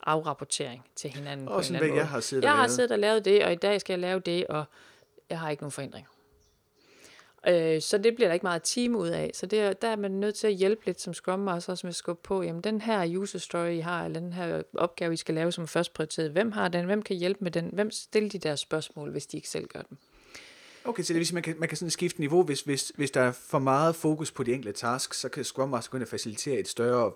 afrapportering 0.03 0.85
til 0.97 1.11
hinanden. 1.11 1.49
Og 1.49 1.65
sådan, 1.65 1.79
hvad 1.79 1.89
jeg 1.89 1.95
måde. 1.97 2.05
har 2.07 2.21
siddet 2.21 2.45
Jeg 2.45 2.51
og 2.51 2.57
har 2.57 2.63
lavet. 2.63 2.75
siddet 2.75 2.93
og 2.93 2.99
lavet 2.99 3.25
det, 3.25 3.45
og 3.45 3.53
i 3.53 3.57
dag 3.57 3.81
skal 3.81 3.93
jeg 3.93 4.01
lave 4.01 4.21
det, 4.21 4.47
og 4.47 4.65
jeg 5.31 5.39
har 5.41 5.51
ikke 5.51 5.63
nogen 5.63 5.73
forhindringer. 5.73 6.11
Øh, 7.49 7.81
så 7.83 7.99
det 7.99 8.15
bliver 8.15 8.29
der 8.29 8.35
ikke 8.35 8.45
meget 8.47 8.63
team 8.63 8.97
ud 8.97 9.09
af. 9.09 9.31
Så 9.35 9.47
det 9.47 9.61
er, 9.61 9.73
der 9.73 9.89
er 9.89 9.97
man 9.97 10.11
nødt 10.11 10.35
til 10.35 10.47
at 10.47 10.55
hjælpe 10.55 10.87
lidt 10.87 11.01
som 11.01 11.15
Scrum 11.15 11.39
Master, 11.39 11.81
med 11.83 11.89
at 11.89 11.95
skubbe 11.95 12.23
på, 12.23 12.43
jamen 12.43 12.61
den 12.63 12.81
her 12.81 13.19
user 13.19 13.39
story, 13.39 13.71
I 13.71 13.79
har, 13.81 14.05
eller 14.05 14.21
den 14.21 14.33
her 14.33 14.63
opgave, 14.75 15.13
I 15.13 15.17
skal 15.17 15.35
lave 15.35 15.53
som 15.53 15.69
først 15.69 15.93
prioriteret, 15.95 16.31
hvem 16.31 16.53
har 16.53 16.69
den, 16.69 16.85
hvem 16.85 17.03
kan 17.03 17.17
hjælpe 17.17 17.45
med 17.45 17.51
den, 17.51 17.71
hvem 17.73 17.91
stiller 17.91 18.29
de 18.31 18.39
der 18.39 18.57
spørgsmål, 18.57 19.11
hvis 19.11 19.27
de 19.27 19.37
ikke 19.37 19.49
selv 19.49 19.67
gør 19.67 19.83
dem. 19.83 19.99
Okay, 20.85 21.03
så 21.03 21.13
det 21.13 21.19
vil 21.19 21.27
sige, 21.27 21.35
man 21.35 21.43
kan, 21.43 21.55
man 21.59 21.69
kan 21.69 21.79
sådan 21.79 21.91
skifte 21.91 22.21
niveau, 22.21 22.43
hvis, 22.43 22.61
hvis, 22.61 22.93
hvis 22.97 23.11
der 23.11 23.21
er 23.21 23.33
for 23.33 23.59
meget 23.59 23.97
fokus 23.97 24.31
på 24.33 24.43
de 24.43 24.53
enkelte 24.53 24.79
tasks, 24.79 25.21
så 25.21 25.29
kan 25.29 25.45
Scrum 25.45 25.69
Master 25.69 25.91
gå 25.91 25.97
ind 25.97 26.03
og 26.03 26.09
facilitere 26.09 26.59
et 26.61 26.69
større 26.69 27.13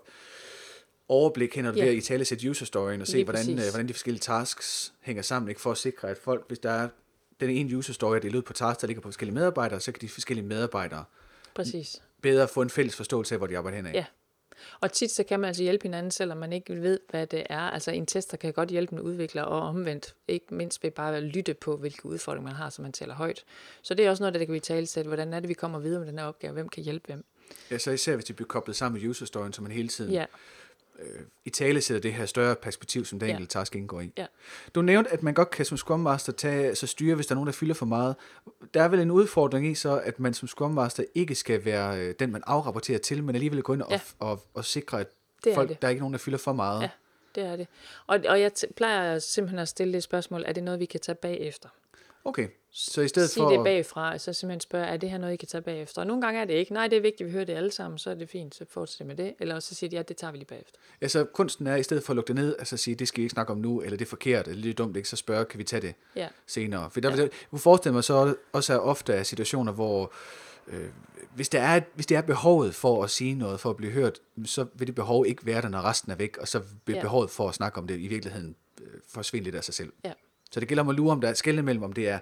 overblik 1.08 1.54
hen 1.54 1.66
og 1.66 1.74
Ja. 1.76 1.82
ved 1.82 1.90
at 1.90 1.96
i 1.96 2.00
tale 2.00 2.24
sætte 2.24 2.50
user 2.50 2.66
storyen 2.66 3.00
og 3.00 3.06
se, 3.06 3.12
Lige 3.12 3.24
hvordan, 3.24 3.50
øh, 3.50 3.64
hvordan 3.70 3.88
de 3.88 3.92
forskellige 3.92 4.20
tasks 4.20 4.92
hænger 5.00 5.22
sammen, 5.22 5.48
ikke 5.48 5.60
for 5.60 5.70
at 5.70 5.78
sikre, 5.78 6.08
at 6.10 6.18
folk, 6.18 6.44
hvis 6.48 6.58
der 6.58 6.70
er 6.70 6.88
den 7.40 7.50
ene 7.50 7.76
user 7.76 7.92
story, 7.92 8.16
er 8.16 8.40
på 8.40 8.52
tasks, 8.52 8.80
der 8.80 8.86
ligger 8.86 9.00
på 9.00 9.08
forskellige 9.08 9.34
medarbejdere, 9.34 9.80
så 9.80 9.92
kan 9.92 10.00
de 10.00 10.08
forskellige 10.08 10.46
medarbejdere 10.46 11.04
Præcis. 11.54 12.02
bedre 12.22 12.48
få 12.48 12.62
en 12.62 12.70
fælles 12.70 12.96
forståelse 12.96 13.34
af, 13.34 13.38
hvor 13.38 13.46
de 13.46 13.58
arbejder 13.58 13.76
henad. 13.76 13.92
Ja. 13.92 14.04
Og 14.80 14.92
tit 14.92 15.10
så 15.10 15.24
kan 15.24 15.40
man 15.40 15.48
altså 15.48 15.62
hjælpe 15.62 15.82
hinanden, 15.82 16.10
selvom 16.10 16.38
man 16.38 16.52
ikke 16.52 16.82
ved, 16.82 17.00
hvad 17.10 17.26
det 17.26 17.46
er. 17.50 17.58
Altså 17.60 17.90
en 17.90 18.06
tester 18.06 18.36
kan 18.36 18.52
godt 18.52 18.68
hjælpe 18.68 18.92
en 18.92 19.00
udvikler, 19.00 19.42
og 19.42 19.60
omvendt, 19.60 20.14
ikke 20.28 20.54
mindst 20.54 20.82
ved 20.82 20.90
bare 20.90 21.16
at 21.16 21.22
lytte 21.22 21.54
på, 21.54 21.76
hvilke 21.76 22.06
udfordringer 22.06 22.48
man 22.50 22.56
har, 22.56 22.70
så 22.70 22.82
man 22.82 22.92
tæller 22.92 23.14
højt. 23.14 23.44
Så 23.82 23.94
det 23.94 24.06
er 24.06 24.10
også 24.10 24.22
noget, 24.22 24.34
der 24.34 24.44
kan 24.44 24.54
vi 24.54 24.60
tale 24.60 24.86
til, 24.86 25.06
hvordan 25.06 25.32
er 25.32 25.40
det, 25.40 25.48
vi 25.48 25.54
kommer 25.54 25.78
videre 25.78 26.00
med 26.00 26.08
den 26.08 26.18
her 26.18 26.26
opgave, 26.26 26.52
hvem 26.52 26.68
kan 26.68 26.82
hjælpe 26.82 27.06
hvem. 27.06 27.24
ja 27.70 27.78
så 27.78 27.90
især 27.90 28.14
hvis 28.14 28.24
de 28.24 28.32
bliver 28.32 28.48
koblet 28.48 28.76
sammen 28.76 29.02
med 29.02 29.10
user 29.10 29.26
storyen, 29.26 29.52
så 29.52 29.62
man 29.62 29.72
hele 29.72 29.88
tiden 29.88 30.12
Ja, 30.12 30.24
i 31.44 31.50
tale 31.50 31.80
sætter 31.80 32.00
det 32.00 32.12
her 32.12 32.26
større 32.26 32.56
perspektiv, 32.56 33.04
som 33.04 33.18
den 33.18 33.28
Ja. 33.28 33.44
task 33.48 33.76
indgår 33.76 34.00
i. 34.00 34.12
Ja. 34.18 34.26
Du 34.74 34.82
nævnte, 34.82 35.10
at 35.10 35.22
man 35.22 35.34
godt 35.34 35.50
kan 35.50 35.64
som 35.64 35.76
Scrum 35.76 36.00
Master 36.00 36.32
tage, 36.32 36.74
så 36.74 36.86
styre, 36.86 37.14
hvis 37.14 37.26
der 37.26 37.32
er 37.32 37.36
nogen, 37.36 37.46
der 37.46 37.52
fylder 37.52 37.74
for 37.74 37.86
meget. 37.86 38.16
Der 38.74 38.82
er 38.82 38.88
vel 38.88 39.00
en 39.00 39.10
udfordring 39.10 39.66
i 39.66 39.74
så, 39.74 40.00
at 40.00 40.20
man 40.20 40.34
som 40.34 40.48
Scrum 40.48 40.70
Master 40.70 41.04
ikke 41.14 41.34
skal 41.34 41.64
være 41.64 42.00
øh, 42.00 42.14
den, 42.18 42.32
man 42.32 42.42
afrapporterer 42.46 42.98
til, 42.98 43.24
men 43.24 43.34
alligevel 43.34 43.62
gå 43.62 43.72
ind 43.74 43.82
og, 43.82 43.90
Ja. 43.90 44.00
og, 44.18 44.42
og 44.54 44.64
sikre, 44.64 45.00
at 45.00 45.06
Det 45.44 45.54
folk, 45.54 45.68
det. 45.68 45.82
der 45.82 45.88
er 45.88 45.90
ikke 45.90 46.00
nogen, 46.00 46.12
der 46.14 46.18
fylder 46.18 46.38
for 46.38 46.52
meget. 46.52 46.82
Ja. 46.82 46.90
det 47.34 47.42
er 47.44 47.56
det. 47.56 47.66
Og, 48.06 48.20
og 48.28 48.40
jeg 48.40 48.52
plejer 48.76 49.18
simpelthen 49.18 49.58
at 49.58 49.68
stille 49.68 49.92
det 49.92 50.02
spørgsmål, 50.02 50.42
er 50.46 50.52
det 50.52 50.62
noget, 50.64 50.80
vi 50.80 50.84
kan 50.86 51.00
tage 51.00 51.16
bagefter? 51.16 51.68
Okay, 52.26 52.48
så 52.70 53.00
i 53.02 53.08
stedet 53.08 53.30
Sige 53.30 53.42
for... 53.42 53.50
det 53.50 53.64
bagfra, 53.64 54.12
og 54.12 54.20
så 54.20 54.32
simpelthen 54.32 54.60
spørge, 54.60 54.86
er 54.86 54.96
det 54.96 55.10
her 55.10 55.18
noget, 55.18 55.32
I 55.32 55.36
kan 55.36 55.48
tage 55.48 55.62
bagefter? 55.62 56.00
Og 56.00 56.06
nogle 56.06 56.22
gange 56.22 56.40
er 56.40 56.44
det 56.44 56.54
ikke. 56.54 56.72
Nej, 56.72 56.88
det 56.88 56.96
er 56.96 57.00
vigtigt, 57.00 57.26
vi 57.26 57.32
hører 57.32 57.44
det 57.44 57.52
alle 57.52 57.70
sammen, 57.70 57.98
så 57.98 58.10
er 58.10 58.14
det 58.14 58.28
fint, 58.28 58.54
så 58.54 58.64
fortsæt 58.70 59.06
med 59.06 59.16
det. 59.16 59.34
Eller 59.40 59.60
så 59.60 59.74
siger 59.74 59.90
de, 59.90 59.96
ja, 59.96 60.02
det 60.02 60.16
tager 60.16 60.30
vi 60.30 60.38
lige 60.38 60.46
bagefter. 60.46 60.78
Altså, 61.00 61.24
kunsten 61.24 61.66
er, 61.66 61.76
i 61.76 61.82
stedet 61.82 62.02
for 62.04 62.12
at 62.12 62.14
lukke 62.16 62.28
det 62.28 62.34
ned, 62.36 62.56
altså 62.58 62.76
sige, 62.76 62.94
det 62.94 63.08
skal 63.08 63.18
vi 63.18 63.22
ikke 63.22 63.32
snakke 63.32 63.52
om 63.52 63.58
nu, 63.58 63.80
eller 63.80 63.96
det 63.96 64.04
er 64.04 64.08
forkert, 64.08 64.48
eller 64.48 64.62
det 64.62 64.70
er 64.70 64.74
dumt, 64.74 64.96
ikke, 64.96 65.08
så 65.08 65.16
spørge, 65.16 65.44
kan 65.44 65.58
vi 65.58 65.64
tage 65.64 65.80
det 65.82 65.94
Ja, 66.16 66.28
senere? 66.46 66.90
For 66.90 67.00
der, 67.00 67.10
Ja. 67.10 67.16
ja. 67.16 67.22
jeg 67.22 67.30
kunne 67.50 67.58
forestille 67.58 67.94
mig 67.94 68.04
så 68.04 68.34
også 68.52 68.72
er 68.74 68.78
ofte 68.78 69.14
af 69.14 69.26
situationer, 69.26 69.72
hvor 69.72 70.12
øh, 70.68 70.88
hvis, 71.34 71.48
der 71.48 71.60
er, 71.60 71.80
hvis 71.94 72.06
det 72.06 72.16
er 72.16 72.20
behovet 72.22 72.74
for 72.74 73.04
at 73.04 73.10
sige 73.10 73.34
noget, 73.34 73.60
for 73.60 73.70
at 73.70 73.76
blive 73.76 73.92
hørt, 73.92 74.20
så 74.44 74.66
vil 74.74 74.86
det 74.86 74.94
behov 74.94 75.26
ikke 75.26 75.46
være 75.46 75.62
der, 75.62 75.68
når 75.68 75.80
resten 75.82 76.12
er 76.12 76.16
væk, 76.16 76.36
og 76.38 76.48
så 76.48 76.58
vil 76.58 76.92
Ja. 76.92 76.94
ja. 76.98 77.00
behovet 77.02 77.30
for 77.30 77.48
at 77.48 77.54
snakke 77.54 77.78
om 77.78 77.86
det 77.86 77.98
i 78.00 78.08
virkeligheden 78.08 78.56
øh, 78.82 78.86
forsvinde 79.08 79.44
lidt 79.44 79.54
af 79.54 79.64
sig 79.64 79.74
selv. 79.74 79.92
ja, 80.04 80.12
Så 80.54 80.60
det 80.60 80.68
gælder 80.68 80.82
om 80.82 80.88
at 80.88 80.94
lure, 80.94 81.12
om 81.12 81.20
der 81.20 81.28
er 81.28 81.34
skældende 81.34 81.62
mellem, 81.62 81.82
om 81.82 81.92
det 81.92 82.08
er 82.08 82.18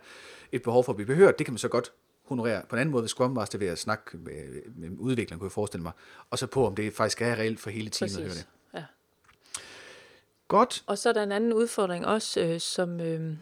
et 0.52 0.62
behov 0.62 0.84
for 0.84 0.92
at 0.92 0.96
blive 0.96 1.06
behørt, 1.06 1.38
det 1.38 1.46
kan 1.46 1.52
man 1.52 1.58
så 1.58 1.68
godt 1.68 1.92
honorere 2.24 2.62
på 2.68 2.76
en 2.76 2.80
anden 2.80 2.92
måde 2.92 3.02
ved 3.02 3.08
Scrum 3.08 3.30
Master 3.30 3.58
ved 3.58 3.66
at 3.66 3.78
snakke 3.78 4.16
med, 4.16 4.62
med 4.76 4.90
udvikleren, 4.98 5.38
kunne 5.38 5.46
jeg 5.46 5.52
forestille 5.52 5.82
mig, 5.82 5.92
og 6.30 6.38
så 6.38 6.46
på, 6.46 6.66
om 6.66 6.74
det 6.74 6.92
faktisk 6.92 7.22
er 7.22 7.36
reelt 7.36 7.60
for 7.60 7.70
hele 7.70 7.90
teamet 7.90 8.16
at 8.16 8.22
høre 8.22 8.34
det. 8.34 8.48
Ja. 8.74 8.84
Godt. 10.48 10.84
Og 10.86 10.98
så 10.98 11.08
er 11.08 11.12
der 11.12 11.22
en 11.22 11.32
anden 11.32 11.52
udfordring 11.52 12.06
også, 12.06 12.40
øh, 12.40 12.60
som... 12.60 13.00
Øh, 13.00 13.36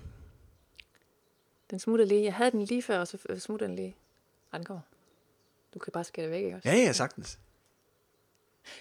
den 1.70 1.78
smutter 1.78 2.04
lige. 2.04 2.24
Jeg 2.24 2.34
havde 2.34 2.50
den 2.50 2.62
lige 2.62 2.82
før, 2.82 2.98
og 2.98 3.08
så 3.08 3.18
smutter 3.38 3.66
den 3.66 3.76
lige. 3.76 3.96
Ej, 4.52 4.58
den 4.58 4.66
kommer. 4.66 4.82
Du 5.74 5.78
kan 5.78 5.92
bare 5.92 6.04
skære 6.04 6.24
det 6.24 6.32
væk, 6.32 6.44
ikke 6.44 6.56
også? 6.56 6.68
Ja, 6.68 6.74
ja, 6.74 6.92
sagtens. 6.92 7.38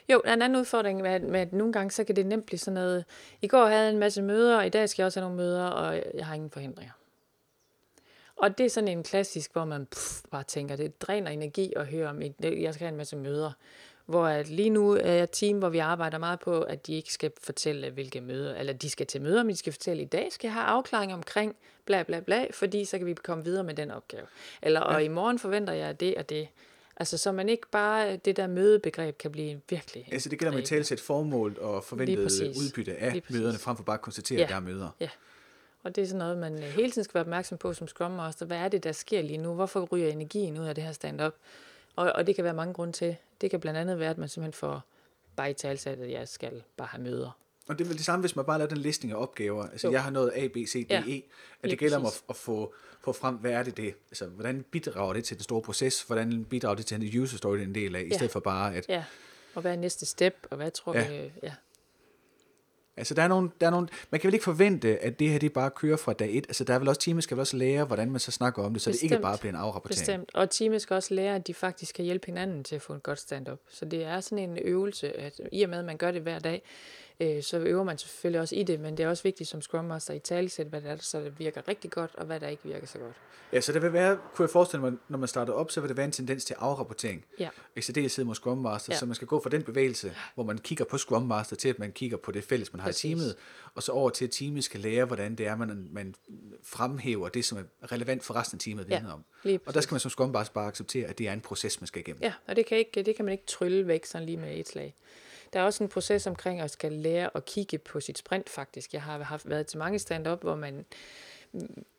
Jo, 0.10 0.22
der 0.24 0.30
er 0.30 0.34
en 0.34 0.42
anden 0.42 0.60
udfordring 0.60 1.02
med, 1.02 1.12
at- 1.12 1.24
med, 1.24 1.40
at 1.40 1.54
nogle 1.54 1.74
gange, 1.74 1.92
så 1.92 2.04
kan 2.04 2.16
det 2.16 2.26
nemt 2.26 2.46
blive 2.46 2.60
sådan 2.60 2.74
noget... 2.74 3.06
I 3.42 3.48
går 3.48 3.66
havde 3.66 3.82
jeg 3.82 3.90
en 3.90 4.00
masse 4.00 4.22
møder, 4.22 4.58
og 4.58 4.66
i 4.66 4.70
dag 4.70 4.90
skal 4.90 5.02
jeg 5.04 5.06
også 5.06 5.20
have 5.20 5.30
nogle 5.30 5.38
møder, 5.44 5.68
og 5.68 6.04
jeg 6.14 6.26
har 6.26 6.36
ingen 6.36 6.50
forhindringer. 6.52 6.94
Og 8.36 8.58
det 8.58 8.66
er 8.66 8.70
sådan 8.70 8.88
en 8.88 9.04
klassisk, 9.04 9.54
hvor 9.54 9.66
man 9.66 9.86
pff, 9.86 10.22
bare 10.32 10.44
tænker, 10.44 10.76
det 10.76 11.02
dræner 11.02 11.32
energi 11.32 11.74
at 11.76 11.88
høre 11.88 12.10
om, 12.10 12.22
jeg 12.42 12.74
skal 12.74 12.86
have 12.86 12.92
en 12.92 12.98
masse 12.98 13.16
møder. 13.16 13.52
Hvor 14.06 14.26
at 14.28 14.50
lige 14.50 14.70
nu 14.70 14.92
er 14.92 15.12
jeg 15.12 15.24
et 15.24 15.30
team, 15.32 15.60
hvor 15.60 15.70
vi 15.70 15.78
arbejder 15.78 16.18
meget 16.18 16.40
på, 16.40 16.62
at 16.62 16.88
de 16.88 16.94
ikke 16.94 17.14
skal 17.14 17.32
fortælle, 17.44 17.90
hvilke 17.90 18.22
møder, 18.22 18.56
eller 18.56 18.74
de 18.74 18.90
skal 18.90 19.06
til 19.08 19.22
møder, 19.22 19.44
men 19.44 19.50
de 19.50 19.56
skal 19.56 19.74
fortælle, 19.74 20.04
i 20.04 20.06
dag 20.06 20.32
skal 20.32 20.48
jeg 20.48 20.54
have 20.54 20.66
afklaring 20.66 21.14
omkring 21.14 21.56
bla 21.86 22.04
bla 22.04 22.20
bla, 22.20 22.48
fordi 22.52 22.86
så 22.86 22.98
kan 22.98 23.08
vi 23.08 23.14
komme 23.14 23.44
videre 23.44 23.64
med 23.64 23.74
den 23.74 23.92
opgave. 23.92 24.26
Eller, 24.62 24.80
og 24.80 25.04
i 25.04 25.08
morgen 25.08 25.40
forventer 25.40 25.74
jeg 25.74 26.00
det 26.00 26.16
og 26.16 26.30
det. 26.30 26.48
Altså, 27.00 27.18
så 27.18 27.32
man 27.32 27.50
ikke 27.50 27.68
bare, 27.72 28.16
det 28.18 28.38
der 28.38 28.48
mødebegreb 28.48 29.18
kan 29.18 29.32
blive 29.32 29.62
virkelig... 29.70 30.10
Altså 30.12 30.30
det 30.30 30.40
gælder 30.40 30.52
med 30.52 30.62
at 30.62 30.86
tale 30.86 30.98
formål 30.98 31.58
og 31.62 31.84
forventet 31.84 32.18
udbytte 32.58 32.96
af 32.96 33.22
møderne, 33.30 33.58
frem 33.58 33.76
for 33.78 33.84
bare 33.84 33.94
at 33.94 34.02
konstatere, 34.02 34.38
Ja. 34.38 34.44
at 34.44 34.50
der 34.50 34.56
er 34.56 34.60
møder. 34.60 34.90
Og 35.84 35.96
det 35.96 36.02
er 36.02 36.06
sådan 36.06 36.20
noget, 36.20 36.38
man 36.38 36.54
øh, 36.54 36.60
hele 36.70 36.92
tiden 36.92 37.04
skal 37.04 37.14
være 37.14 37.22
opmærksom 37.22 37.58
på 37.58 37.74
som 37.74 37.88
Scrum 37.88 38.12
Master. 38.12 38.46
Hvad 38.46 38.58
er 38.58 38.68
det, 38.68 38.84
der 38.84 38.92
sker 38.92 39.22
lige 39.22 39.38
nu? 39.38 39.54
Hvorfor 39.54 39.82
ryger 39.92 40.08
energien 40.10 40.58
ud 40.60 40.66
af 40.66 40.76
det 40.76 40.84
her 40.84 40.92
stand-up? 40.92 41.34
Og, 41.96 42.12
og 42.16 42.28
det 42.28 42.36
kan 42.36 42.44
være 42.44 42.54
mange 42.54 42.74
grunde 42.74 42.94
til. 42.94 43.16
Det 43.42 43.52
kan 43.52 43.60
blandt 43.60 43.80
andet 43.80 44.00
være, 44.00 44.10
at 44.10 44.18
man 44.18 44.30
simpelthen 44.30 44.54
får 44.60 44.82
bare 45.36 45.52
i 45.52 45.54
talsat, 45.54 46.00
at 46.00 46.12
jeg 46.12 46.28
skal 46.28 46.64
bare 46.78 46.88
have 46.92 47.04
møder. 47.04 47.38
Og 47.70 47.78
det 47.80 47.84
er 47.84 47.88
vel 47.88 47.98
det 47.98 48.06
samme, 48.06 48.22
hvis 48.22 48.36
man 48.36 48.46
bare 48.46 48.58
laver 48.58 48.70
den 48.70 48.78
listning 48.78 49.14
af 49.14 49.22
opgaver. 49.22 49.64
Altså 49.64 49.88
Jo. 49.88 49.94
jeg 49.94 50.04
har 50.04 50.10
noget 50.12 50.32
A, 50.36 50.48
B, 50.48 50.56
C, 50.68 50.88
D, 50.88 50.92
Ja, 50.92 51.00
E. 51.00 51.02
At 51.02 51.06
lige 51.10 51.24
det 51.72 51.80
gælder 51.80 51.98
om 51.98 52.06
at, 52.06 52.22
at 52.30 52.36
få, 52.36 52.74
få 53.02 53.12
frem, 53.14 53.36
hvad 53.36 53.52
er 53.52 53.64
det 53.64 53.78
det? 53.78 53.94
Altså 54.12 54.26
hvordan 54.26 54.66
bidrager 54.72 55.14
det 55.14 55.24
til 55.24 55.38
den 55.38 55.44
store 55.44 55.62
proces? 55.62 56.02
Hvordan 56.02 56.46
bidrager 56.46 56.76
det 56.76 56.86
til 56.86 57.02
den 57.02 57.22
user 57.22 57.38
story, 57.38 57.56
det 57.56 57.62
er 57.64 57.68
en 57.68 57.76
del 57.76 57.96
af? 57.96 58.02
I 58.02 58.08
Ja. 58.08 58.16
stedet 58.16 58.32
for 58.32 58.40
bare, 58.40 58.76
at 58.76 58.86
Ja, 58.90 59.04
og 59.56 59.62
hvad 59.62 59.72
er 59.72 59.76
næste 59.76 60.06
step, 60.06 60.48
og 60.52 60.58
hvad 60.58 60.72
tror 60.72 60.94
Ja. 60.96 61.10
vi... 61.24 61.32
Ja, 61.44 61.54
Altså, 62.98 63.14
der 63.14 63.22
er 63.24 63.28
nogle, 63.28 63.50
der 63.62 63.68
er 63.68 63.72
nogle, 63.72 63.88
man 64.12 64.22
kan 64.22 64.28
vel 64.28 64.34
ikke 64.34 64.44
forvente, 64.44 64.98
at 65.04 65.20
det 65.20 65.30
her 65.30 65.40
det 65.40 65.54
bare 65.54 65.72
kører 65.72 65.98
fra 65.98 66.14
dag 66.14 66.38
et. 66.38 66.46
Altså, 66.48 66.64
der 66.64 66.74
er 66.74 66.80
vel 66.80 66.88
også, 66.88 67.02
teamet 67.02 67.24
skal 67.24 67.38
vel 67.38 67.40
også 67.42 67.58
lære, 67.58 67.86
hvordan 67.86 68.12
man 68.12 68.20
så 68.20 68.32
snakker 68.32 68.64
om 68.64 68.74
det, 68.74 68.82
så 68.82 68.90
Bestemt. 68.90 69.10
det 69.10 69.16
ikke 69.16 69.22
bare 69.22 69.38
bliver 69.38 69.54
en 69.54 69.60
afrapportering. 69.60 70.00
Bestemt. 70.26 70.36
Og 70.36 70.50
teamet 70.50 70.82
skal 70.82 70.94
også 70.94 71.14
lære, 71.14 71.36
at 71.36 71.48
de 71.48 71.54
faktisk 71.54 71.96
kan 71.96 72.06
hjælpe 72.06 72.26
hinanden 72.26 72.64
til 72.64 72.76
at 72.76 72.82
få 72.82 72.94
en 72.94 73.00
godt 73.00 73.20
stand-up. 73.20 73.60
Så 73.70 73.86
det 73.86 74.04
er 74.04 74.20
sådan 74.22 74.50
en 74.50 74.58
øvelse, 74.58 75.18
at 75.20 75.40
i 75.52 75.64
og 75.64 75.70
med, 75.70 75.80
at 75.80 75.86
man 75.86 75.98
gør 75.98 76.12
det 76.12 76.22
hver 76.22 76.40
dag, 76.40 76.62
øh, 77.20 77.44
så 77.44 77.58
øver 77.58 77.84
man 77.84 77.98
selvfølgelig 77.98 78.42
også 78.42 78.56
i 78.56 78.64
det, 78.64 78.80
men 78.80 78.98
det 78.98 79.04
er 79.04 79.10
også 79.10 79.24
vigtigt 79.24 79.50
som 79.50 79.62
Scrum 79.62 79.86
Master 79.86 80.14
i 80.14 80.20
talesæt, 80.20 80.68
hvad 80.68 80.82
det 80.82 80.92
er, 80.92 80.98
så 80.98 81.20
det 81.20 81.40
virker 81.40 81.68
rigtig 81.68 81.92
godt, 81.92 82.12
og 82.16 82.26
hvad 82.26 82.40
der 82.40 82.48
ikke 82.48 82.64
virker 82.64 82.88
så 82.88 82.98
godt. 82.98 83.16
Ja, 83.54 83.62
så 83.62 83.74
det 83.74 83.82
vil 83.82 83.94
være, 83.94 84.18
kunne 84.34 84.44
jeg 84.44 84.50
forestille 84.50 84.82
mig, 84.82 84.94
når 85.08 85.18
man 85.18 85.28
starter 85.28 85.54
op, 85.54 85.72
så 85.72 85.82
vil 85.82 85.88
det 85.90 85.98
være 85.98 86.06
en 86.06 86.12
tendens 86.12 86.46
til 86.46 86.56
afrapportering. 86.60 87.26
Ja. 87.40 87.50
Særdeleshed 87.82 88.24
mod 88.24 88.36
Scrum 88.36 88.58
Master, 88.58 88.94
ja. 88.94 89.00
så 89.00 89.06
man 89.06 89.16
skal 89.16 89.28
gå 89.28 89.44
fra 89.44 89.50
den 89.50 89.64
bevægelse, 89.64 90.16
hvor 90.36 90.44
man 90.44 90.58
kigger 90.58 90.86
på 90.86 90.98
Scrum 90.98 91.24
Master, 91.24 91.56
til 91.56 91.70
at 91.70 91.80
man 91.80 91.92
kigger 91.92 92.18
på 92.18 92.32
det 92.32 92.44
fælles, 92.44 92.74
man 92.74 92.80
har 92.80 92.88
Præcis. 92.88 93.04
i 93.04 93.08
teamet, 93.08 93.36
og 93.76 93.84
så 93.84 93.92
over 93.92 94.10
til, 94.10 94.26
at 94.26 94.32
teamet 94.32 94.64
skal 94.64 94.80
lære, 94.80 95.06
hvordan 95.06 95.36
det 95.36 95.48
er, 95.48 95.56
man, 95.56 95.88
man 95.92 96.16
fremhæver 96.64 97.30
det, 97.30 97.46
som 97.46 97.58
er 97.58 97.92
relevant 97.92 98.24
for 98.24 98.36
resten 98.36 98.56
af 98.56 98.60
teamet 98.60 98.88
ja, 98.90 99.02
om. 99.14 99.24
Og 99.66 99.74
der 99.74 99.82
skal 99.82 99.94
man 99.94 100.00
som 100.00 100.12
Scrum 100.12 100.30
Master 100.30 100.54
bare 100.54 100.68
acceptere, 100.68 101.08
at 101.08 101.18
det 101.18 101.28
er 101.28 101.34
en 101.34 101.42
proces, 101.42 101.82
man 101.82 101.88
skal 101.88 102.00
igennem. 102.00 102.24
Ja, 102.24 102.34
og 102.48 102.56
det 102.56 102.66
kan, 102.66 102.78
ikke, 102.78 103.04
det 103.04 103.16
kan 103.16 103.26
man 103.26 103.32
ikke 103.32 103.46
trylle 103.48 103.88
væk 103.88 104.06
sådan 104.06 104.26
lige 104.26 104.38
med 104.38 104.58
et 104.58 104.68
slag. 104.68 104.96
Der 105.54 105.60
er 105.60 105.64
også 105.64 105.84
en 105.84 105.90
proces 105.90 106.28
omkring 106.28 106.62
at 106.62 106.72
skal 106.72 106.92
lære 106.92 107.30
at 107.36 107.46
kigge 107.46 107.78
på 107.78 108.00
sit 108.00 108.18
sprint 108.18 108.50
faktisk. 108.50 108.94
Jeg 108.94 109.02
har 109.02 109.24
haft 109.24 109.50
været 109.50 109.68
til 109.68 109.78
mange 109.78 110.00
stand-up, 110.00 110.42
hvor 110.42 110.56
man 110.56 110.86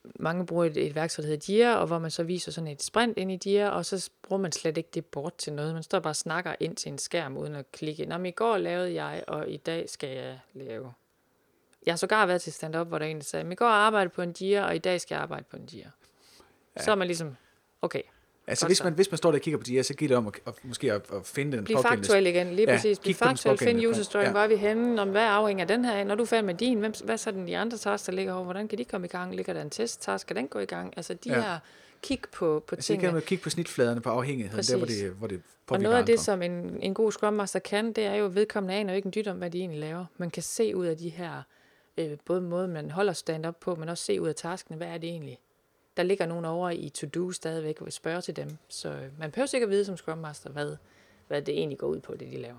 mange 0.05 0.47
bruger 0.47 0.65
et, 0.65 0.77
et 0.77 0.95
værktøj, 0.95 1.23
der 1.23 1.29
hedder 1.29 1.53
Jira, 1.55 1.75
og 1.75 1.87
hvor 1.87 1.99
man 1.99 2.11
så 2.11 2.23
viser 2.23 2.53
sådan 2.53 2.69
et 2.69 2.83
sprint 2.83 3.19
ind 3.19 3.33
i 3.33 3.51
Jira, 3.51 3.71
og 3.71 3.87
så 3.87 4.11
bruger 4.23 4.43
man 4.43 4.53
slet 4.53 4.77
ikke 4.77 4.91
det 4.95 5.07
bort 5.07 5.35
til 5.35 5.53
noget. 5.53 5.75
Man 5.75 5.83
står 5.83 6.01
bare 6.01 6.11
og 6.11 6.17
snakker 6.17 6.55
ind 6.61 6.77
til 6.77 6.93
en 6.93 6.99
skærm, 6.99 7.37
uden 7.37 7.55
at 7.55 7.73
klikke. 7.73 8.07
Nå, 8.07 8.19
men 8.19 8.27
i 8.27 8.31
går 8.31 8.57
lavede 8.57 8.95
jeg, 8.95 9.25
og 9.27 9.51
i 9.51 9.57
dag 9.57 9.91
skal 9.91 10.09
jeg 10.09 10.41
lave. 10.53 10.93
Jeg 11.87 11.93
har 11.93 11.97
sågar 11.97 12.27
været 12.27 12.43
til 12.43 12.53
stand-up, 12.53 12.89
hvor 12.89 12.99
der 12.99 13.07
en, 13.07 13.17
der 13.17 13.23
sagde, 13.23 13.53
i 13.53 13.55
går 13.55 13.67
arbejdede 13.67 14.15
på 14.15 14.23
en 14.23 14.35
Jira, 14.41 14.67
og 14.67 14.77
i 14.77 14.79
dag 14.79 15.01
skal 15.01 15.15
jeg 15.15 15.23
arbejde 15.23 15.45
på 15.51 15.57
en 15.57 15.69
Jira. 15.73 15.91
Ja. 16.77 16.83
Så 16.83 16.91
er 16.91 16.95
man 16.95 17.07
ligesom, 17.07 17.37
okay, 17.83 18.03
Altså 18.51 18.67
hvis 18.67 18.85
man, 18.85 18.93
hvis 18.93 19.11
man 19.11 19.19
står 19.19 19.31
der 19.31 19.39
og 19.39 19.43
kigger 19.43 19.59
på 19.59 19.65
de 19.65 19.73
her, 19.73 19.83
så 19.83 19.95
giver 19.95 20.09
det 20.09 20.17
om 20.17 20.27
at, 20.27 20.35
at, 20.47 20.55
måske 20.63 20.93
at, 20.93 21.03
at 21.13 21.27
finde 21.27 21.57
den 21.57 21.65
Bliv 21.65 21.79
faktuel 21.83 22.27
igen, 22.27 22.55
lige 22.55 22.71
ja, 22.71 22.77
præcis. 22.77 22.99
Bliv 22.99 23.15
faktuel, 23.15 23.59
find 23.59 23.87
user 23.87 24.03
story, 24.03 24.23
ja. 24.23 24.31
hvor 24.31 24.41
er 24.41 24.49
vi 24.49 24.57
henne, 24.57 25.03
om 25.03 25.09
hvad 25.09 25.23
afhænger 25.23 25.65
den 25.65 25.85
her 25.85 25.93
af. 25.93 26.07
Når 26.07 26.15
du 26.15 26.23
er 26.23 26.27
færdig 26.27 26.45
med 26.45 26.55
din, 26.55 26.79
hvem, 26.79 26.93
hvad 27.05 27.19
så 27.19 27.31
den 27.31 27.47
de 27.47 27.59
andre 27.59 27.79
tasks, 27.79 28.07
der 28.07 28.13
ligger 28.13 28.33
over, 28.33 28.45
hvordan 28.45 28.69
kan 28.69 28.79
de 28.79 28.85
komme 28.85 29.07
i 29.07 29.11
gang? 29.11 29.37
Ligger 29.37 29.53
der 29.53 29.63
en 29.63 29.71
test-task, 29.71 30.23
skal 30.23 30.37
den 30.37 30.49
gå 30.49 30.59
i 30.59 30.65
gang? 30.65 30.95
Altså 30.97 31.15
de 31.15 31.29
ja. 31.29 31.41
her 31.41 31.59
kig 32.03 32.21
på, 32.33 32.65
på 32.67 32.75
altså, 32.75 32.87
tingene. 32.87 33.09
Altså 33.09 33.29
kigge 33.29 33.43
på 33.43 33.51
snitfladerne 33.51 34.01
på 34.01 34.11
afhængigheden, 34.11 34.57
præcis. 34.57 34.71
der 34.71 34.79
hvor 34.79 34.87
det, 34.87 35.11
hvor 35.19 35.27
det 35.27 35.43
Og 35.69 35.81
noget 35.81 35.97
af 35.97 36.07
det, 36.07 36.21
som 36.21 36.43
en, 36.43 36.79
en 36.81 36.95
god 36.95 37.13
Scrum 37.13 37.33
Master 37.33 37.59
kan, 37.59 37.93
det 37.93 38.05
er 38.05 38.15
jo, 38.15 38.31
vedkommende 38.33 38.75
aner 38.75 38.93
jo 38.93 38.97
ikke 38.97 39.07
en 39.07 39.13
dyt 39.15 39.29
om, 39.29 39.37
hvad 39.37 39.51
de 39.51 39.59
egentlig 39.59 39.81
laver. 39.81 40.05
Man 40.17 40.31
kan 40.31 40.43
se 40.43 40.77
ud 40.77 40.87
af 40.87 40.97
de 40.97 41.09
her, 41.09 41.43
øh, 41.99 42.11
både 42.25 42.41
måden 42.41 42.71
man 42.71 42.91
holder 42.91 43.13
stand-up 43.13 43.57
på, 43.61 43.75
men 43.75 43.89
også 43.89 44.05
se 44.05 44.21
ud 44.21 44.29
af 44.29 44.35
taskene, 44.35 44.77
hvad 44.77 44.89
er 44.89 44.99
det 44.99 45.09
egentlig, 45.09 45.39
der 45.97 46.03
ligger 46.03 46.27
nogen 46.27 46.45
over 46.45 46.71
i 46.71 46.89
to-do 46.89 47.33
stadigvæk, 47.33 47.81
og 47.81 47.93
spørge 47.93 48.21
til 48.21 48.37
dem. 48.37 48.57
Så 48.69 48.89
øh, 48.89 49.19
man 49.19 49.31
behøver 49.31 49.47
sikkert 49.47 49.71
vide 49.71 49.85
som 49.85 49.97
Scrum 49.97 50.19
Master, 50.19 50.51
hvad, 50.51 50.77
hvad 51.29 51.43
det 51.43 51.55
egentlig 51.55 51.79
går 51.79 51.87
ud 51.87 52.01
på, 52.01 52.13
det 52.13 52.33
de 52.33 52.37
laver. 52.37 52.59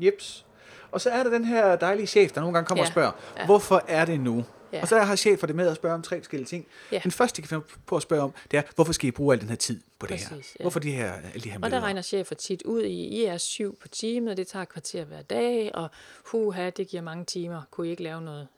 Jeps. 0.00 0.46
Og 0.90 1.00
så 1.00 1.10
er 1.10 1.22
der 1.22 1.30
den 1.30 1.44
her 1.44 1.76
dejlige 1.76 2.06
chef, 2.06 2.32
der 2.32 2.40
nogle 2.40 2.54
gange 2.54 2.66
kommer 2.66 2.82
ja. 2.82 2.86
og 2.86 2.92
spørger, 2.92 3.12
ja. 3.36 3.44
hvorfor 3.46 3.84
er 3.88 4.04
det 4.04 4.20
nu? 4.20 4.44
Ja. 4.72 4.82
Og 4.82 4.88
så 4.88 4.98
har 4.98 5.16
chefer 5.16 5.46
det 5.46 5.56
med 5.56 5.68
at 5.68 5.76
spørge 5.76 5.94
om 5.94 6.02
tre 6.02 6.20
forskellige 6.20 6.46
ting. 6.46 6.66
Ja. 6.92 7.00
Den 7.02 7.10
første, 7.10 7.36
de 7.36 7.42
kan 7.42 7.48
finde 7.48 7.64
på 7.86 7.96
at 7.96 8.02
spørge 8.02 8.22
om, 8.22 8.34
det 8.50 8.56
er, 8.56 8.62
hvorfor 8.74 8.92
skal 8.92 9.08
I 9.08 9.10
bruge 9.10 9.34
al 9.34 9.40
den 9.40 9.48
her 9.48 9.56
tid 9.56 9.80
på 9.98 10.06
det 10.06 10.12
Præcis, 10.12 10.28
her? 10.28 10.56
Ja. 10.58 10.64
Hvorfor 10.64 10.80
de 10.80 10.90
her, 10.90 11.12
alle 11.12 11.40
de 11.44 11.50
her 11.50 11.58
Og 11.62 11.70
der 11.70 11.80
regner 11.80 12.02
chefer 12.02 12.34
tit 12.34 12.62
ud 12.62 12.82
i, 12.82 13.06
I 13.06 13.24
er 13.24 13.36
syv 13.36 13.78
på 13.78 13.88
timet, 13.88 14.36
det 14.36 14.46
tager 14.46 14.64
kvarter 14.64 15.04
hver 15.04 15.22
dag, 15.22 15.70
og 15.74 15.90
huha, 16.24 16.70
det 16.70 16.88
giver 16.88 17.02
mange 17.02 17.24
timer. 17.24 17.62
Kunne 17.70 17.86
I 17.86 17.90
ikke 17.90 18.02
lave 18.02 18.22
noget 18.22 18.48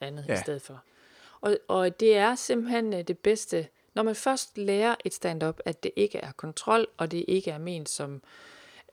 andet 0.00 0.24
ja. 0.28 0.34
i 0.34 0.36
stedet 0.36 0.62
for? 0.62 0.82
Og, 1.40 1.58
og 1.68 2.00
det 2.00 2.16
er 2.16 2.34
simpelthen 2.34 2.92
øh, 2.94 3.02
det 3.02 3.18
bedste, 3.18 3.68
når 3.94 4.02
man 4.02 4.14
først 4.14 4.58
lærer 4.58 4.94
et 5.04 5.14
stand-up, 5.14 5.60
at 5.64 5.82
det 5.82 5.92
ikke 5.96 6.18
er 6.18 6.32
kontrol, 6.32 6.86
og 6.96 7.10
det 7.10 7.24
ikke 7.28 7.50
er 7.50 7.58
ment 7.58 7.88
som 7.88 8.22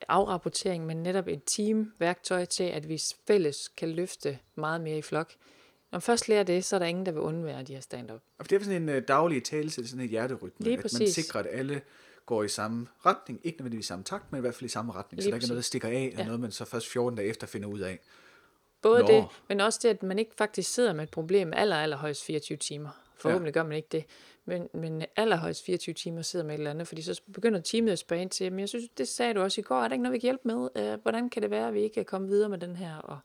afrapportering, 0.08 0.86
men 0.86 0.98
netop 1.04 1.28
et 1.28 1.42
teamværktøj 1.46 2.46
til, 2.46 2.64
at 2.64 2.90
vi 2.90 3.02
fælles 3.28 3.68
kan 3.78 3.90
løfte 3.90 4.40
meget 4.56 4.82
mere 4.82 4.98
i 4.98 5.02
flok. 5.02 5.34
Når 5.92 5.98
man 5.98 6.02
først 6.02 6.30
lærer 6.30 6.44
det, 6.44 6.66
så 6.66 6.76
er 6.76 6.80
der 6.80 6.86
ingen, 6.86 7.06
der 7.06 7.12
vil 7.12 7.22
undvære 7.22 7.64
de 7.64 7.74
her 7.74 7.82
stand-up. 7.82 8.22
Og 8.38 8.50
det 8.50 8.56
er 8.56 8.64
sådan 8.64 8.90
en 8.90 8.90
uh, 8.90 9.04
daglig 9.08 9.44
tale 9.44 9.70
til 9.70 9.90
sådan 9.90 10.06
et 10.06 10.10
hjerterytme, 10.10 10.66
Lige 10.66 10.78
at 10.78 10.82
præcis. 10.82 11.00
man 11.00 11.08
sikrer, 11.08 11.40
at 11.40 11.48
alle 11.52 11.82
går 12.26 12.44
i 12.44 12.48
samme 12.48 12.88
retning. 13.06 13.40
Ikke 13.44 13.58
nødvendigvis 13.58 13.86
i 13.86 13.88
samme 13.88 14.04
takt, 14.04 14.32
men 14.32 14.40
i 14.40 14.42
hvert 14.42 14.56
fald 14.56 14.66
i 14.66 14.72
samme 14.72 14.92
retning. 14.94 15.18
Lige 15.18 15.24
så 15.24 15.30
der 15.30 15.36
ikke 15.36 15.46
er 15.46 15.48
noget, 15.48 15.58
der 15.58 15.64
stikker 15.64 15.88
af, 15.88 16.14
ja. 16.18 16.26
noget 16.26 16.40
man 16.40 16.52
så 16.52 16.66
først 16.66 16.88
14 16.88 17.18
dage 17.18 17.30
efter 17.30 17.48
finder 17.48 17.68
ud 17.70 17.80
af. 17.80 18.00
Både 18.84 19.02
Nå. 19.02 19.08
det, 19.08 19.26
men 19.50 19.60
også 19.60 19.80
det, 19.84 19.90
at 19.90 20.04
man 20.04 20.20
ikke 20.20 20.32
faktisk 20.38 20.74
sidder 20.74 20.94
med 20.94 21.04
et 21.04 21.10
problem 21.10 21.54
aller, 21.56 21.76
aller 21.76 21.98
højst 21.98 22.24
24 22.24 22.58
timer. 22.58 22.90
Forhåbentlig 23.18 23.56
ja. 23.56 23.60
gør 23.60 23.64
man 23.64 23.78
ikke 23.78 23.90
det. 23.92 24.06
Men, 24.46 24.70
men 24.74 25.06
allerhøjst 25.16 25.66
24 25.66 25.94
timer 25.94 26.22
sidder 26.22 26.46
med 26.46 26.54
et 26.54 26.58
eller 26.58 26.72
andet, 26.72 26.88
fordi 26.88 27.02
så 27.02 27.22
begynder 27.34 27.60
teamet 27.60 27.92
at 27.92 28.00
spørge 28.00 28.22
ind 28.22 28.30
til, 28.30 28.52
men 28.52 28.60
jeg 28.60 28.70
synes, 28.70 28.86
det 28.98 29.08
sagde 29.08 29.34
du 29.34 29.42
også 29.42 29.62
i 29.62 29.64
går, 29.64 29.76
er 29.76 29.88
der 29.88 29.94
ikke 29.94 30.04
noget, 30.04 30.14
vi 30.14 30.20
kan 30.20 30.28
hjælpe 30.28 30.48
med? 30.48 30.94
Uh, 30.96 31.02
hvordan 31.02 31.30
kan 31.30 31.42
det 31.42 31.52
være, 31.52 31.68
at 31.68 31.74
vi 31.74 31.82
ikke 31.82 31.94
kan 31.94 32.06
komme 32.06 32.28
videre 32.28 32.50
med 32.50 32.58
den 32.58 32.76
her? 32.76 32.96
Og 32.98 33.20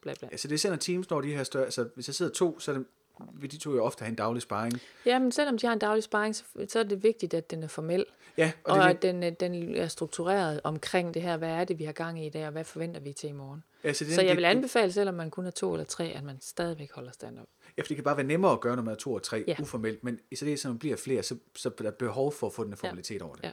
bla 0.00 0.14
bla. 0.18 0.28
Altså 0.32 0.48
det 0.48 0.60
sender 0.60 0.76
teams, 0.76 1.10
når 1.10 1.20
de 1.20 1.36
her 1.36 1.44
større, 1.44 1.64
altså 1.64 1.88
hvis 1.94 2.08
jeg 2.08 2.14
sidder 2.14 2.32
to, 2.32 2.58
så 2.58 2.70
er 2.72 2.76
det, 2.76 2.86
vil 3.32 3.52
de 3.52 3.56
to 3.56 3.74
jo 3.74 3.84
ofte 3.84 4.02
have 4.02 4.08
en 4.08 4.14
daglig 4.14 4.42
sparring. 4.42 4.80
Ja, 5.06 5.18
men 5.18 5.32
selvom 5.32 5.58
de 5.58 5.66
har 5.66 5.72
en 5.72 5.78
daglig 5.78 6.02
sparring, 6.02 6.36
så, 6.36 6.44
så 6.68 6.78
er 6.78 6.82
det 6.82 7.02
vigtigt, 7.02 7.34
at 7.34 7.50
den 7.50 7.62
er 7.62 7.68
formel. 7.68 8.04
Ja, 8.36 8.52
og, 8.64 8.78
og 8.78 8.84
det, 8.84 8.90
at 8.90 9.02
den, 9.02 9.34
den 9.34 9.76
er 9.76 9.88
struktureret 9.88 10.60
omkring 10.64 11.14
det 11.14 11.22
her, 11.22 11.36
hvad 11.36 11.50
er 11.50 11.64
det, 11.64 11.78
vi 11.78 11.84
har 11.84 11.92
gang 11.92 12.22
i 12.22 12.26
i 12.26 12.30
dag, 12.30 12.46
og 12.46 12.52
hvad 12.52 12.64
forventer 12.64 13.00
vi 13.00 13.12
til 13.12 13.28
i 13.28 13.32
morgen. 13.32 13.64
Ja, 13.84 13.92
så, 13.92 14.04
det, 14.04 14.14
så 14.14 14.22
jeg 14.22 14.36
vil 14.36 14.44
anbefale, 14.44 14.92
selvom 14.92 15.14
man 15.14 15.30
kun 15.30 15.46
er 15.46 15.50
to 15.50 15.72
eller 15.72 15.84
tre, 15.84 16.04
at 16.04 16.24
man 16.24 16.40
stadigvæk 16.40 16.92
holder 16.92 17.12
stand-up. 17.12 17.46
Ja, 17.76 17.82
for 17.82 17.86
det 17.86 17.96
kan 17.96 18.04
bare 18.04 18.16
være 18.16 18.26
nemmere 18.26 18.52
at 18.52 18.60
gøre, 18.60 18.76
når 18.76 18.82
man 18.82 18.92
er 18.92 18.98
to 18.98 19.12
og 19.12 19.22
tre, 19.22 19.44
ja. 19.48 19.56
uformelt, 19.60 20.04
men 20.04 20.20
i 20.30 20.34
det, 20.34 20.64
når 20.64 20.70
man 20.70 20.78
bliver 20.78 20.96
flere, 20.96 21.22
så, 21.22 21.36
så 21.54 21.68
er 21.78 21.82
der 21.82 21.90
behov 21.90 22.32
for 22.32 22.46
at 22.46 22.52
få 22.52 22.64
den 22.64 22.76
formalitet 22.76 23.20
ja. 23.20 23.24
over 23.24 23.34
det. 23.34 23.44
Ja. 23.44 23.50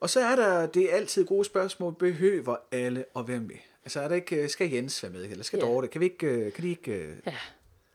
Og 0.00 0.10
så 0.10 0.20
er 0.20 0.36
der 0.36 0.66
det 0.66 0.92
er 0.92 0.96
altid 0.96 1.24
gode 1.24 1.44
spørgsmål, 1.44 1.94
behøver 1.94 2.56
alle 2.72 3.04
at 3.16 3.28
være 3.28 3.40
med? 3.40 3.56
Altså 3.84 4.00
er 4.00 4.08
der 4.08 4.14
ikke, 4.14 4.42
øh, 4.42 4.48
skal 4.48 4.70
Jens 4.70 5.02
være 5.02 5.12
med, 5.12 5.24
eller 5.24 5.44
skal 5.44 5.58
ja. 5.58 5.66
Dorte? 5.66 5.88
Kan, 5.88 6.00
vi 6.00 6.06
ikke, 6.06 6.26
øh, 6.26 6.52
kan 6.52 6.64
de 6.64 6.68
ikke... 6.68 6.92
Øh? 6.92 7.16
Ja, 7.26 7.34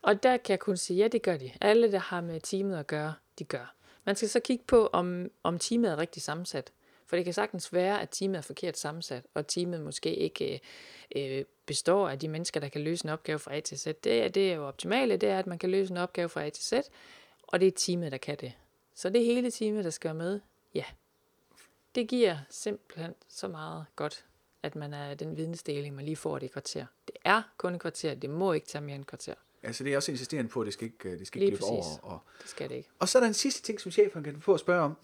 og 0.02 0.22
der 0.22 0.36
kan 0.36 0.52
jeg 0.52 0.60
kun 0.60 0.76
sige, 0.76 0.96
ja, 0.96 1.08
det 1.08 1.22
gør 1.22 1.36
de. 1.36 1.52
Alle, 1.60 1.92
der 1.92 1.98
har 1.98 2.20
med 2.20 2.40
teamet 2.40 2.76
at 2.76 2.86
gøre, 2.86 3.14
de 3.38 3.44
gør. 3.44 3.74
Man 4.04 4.16
skal 4.16 4.28
så 4.28 4.40
kigge 4.40 4.64
på, 4.66 4.86
om, 4.86 5.30
om 5.42 5.58
teamet 5.58 5.90
er 5.90 5.98
rigtig 5.98 6.22
sammensat. 6.22 6.72
For 7.06 7.16
det 7.16 7.24
kan 7.24 7.34
sagtens 7.34 7.72
være, 7.72 8.02
at 8.02 8.08
teamet 8.10 8.36
er 8.36 8.42
forkert 8.42 8.78
sammensat, 8.78 9.24
og 9.34 9.46
teamet 9.46 9.80
måske 9.80 10.14
ikke 10.14 10.60
øh, 11.16 11.44
består 11.66 12.08
af 12.08 12.18
de 12.18 12.28
mennesker, 12.28 12.60
der 12.60 12.68
kan 12.68 12.80
løse 12.80 13.04
en 13.04 13.10
opgave 13.10 13.38
fra 13.38 13.56
A 13.56 13.60
til 13.60 13.78
Z. 13.78 13.86
Det, 14.04 14.22
er, 14.22 14.28
det 14.28 14.50
er 14.50 14.54
jo 14.54 14.66
optimale, 14.66 15.16
det 15.16 15.28
er, 15.28 15.38
at 15.38 15.46
man 15.46 15.58
kan 15.58 15.70
løse 15.70 15.90
en 15.90 15.96
opgave 15.96 16.28
fra 16.28 16.46
A 16.46 16.50
til 16.50 16.64
Z, 16.64 16.88
og 17.42 17.60
det 17.60 17.66
er 17.66 17.72
teamet, 17.76 18.12
der 18.12 18.18
kan 18.18 18.36
det. 18.40 18.52
Så 18.94 19.08
det 19.08 19.20
er 19.20 19.24
hele 19.24 19.50
teamet, 19.50 19.84
der 19.84 19.90
skal 19.90 20.08
være 20.08 20.14
med. 20.14 20.40
Ja. 20.74 20.84
Det 21.94 22.08
giver 22.08 22.38
simpelthen 22.50 23.14
så 23.28 23.48
meget 23.48 23.86
godt, 23.96 24.24
at 24.62 24.76
man 24.76 24.94
er 24.94 25.14
den 25.14 25.36
vidensdeling, 25.36 25.94
man 25.94 26.04
lige 26.04 26.16
får 26.16 26.38
det 26.38 26.46
i 26.46 26.48
kvarter. 26.48 26.86
Det 27.06 27.16
er 27.24 27.42
kun 27.56 27.74
et 27.74 27.80
kvarter, 27.80 28.14
det 28.14 28.30
må 28.30 28.52
ikke 28.52 28.66
tage 28.66 28.82
mere 28.82 28.94
end 28.94 29.02
et 29.02 29.08
kvarter. 29.08 29.34
Altså 29.62 29.84
det 29.84 29.92
er 29.92 29.96
også 29.96 30.10
insisterende 30.10 30.50
på, 30.50 30.60
at 30.60 30.64
det 30.64 30.72
skal 30.72 30.84
ikke, 30.84 31.08
øh, 31.08 31.18
det 31.18 31.26
skal 31.26 31.42
ikke 31.42 31.54
løbe 31.54 31.64
over. 31.64 31.84
Og, 32.02 32.18
det 32.42 32.48
skal 32.48 32.68
det 32.68 32.74
ikke. 32.74 32.88
Og 32.98 33.08
så 33.08 33.18
er 33.18 33.20
der 33.20 33.28
en 33.28 33.34
sidste 33.34 33.62
ting, 33.62 33.80
som 33.80 33.92
chefen 33.92 34.22
kan 34.22 34.40
få 34.40 34.54
at 34.54 34.60
spørge 34.60 34.82
om. 34.82 34.96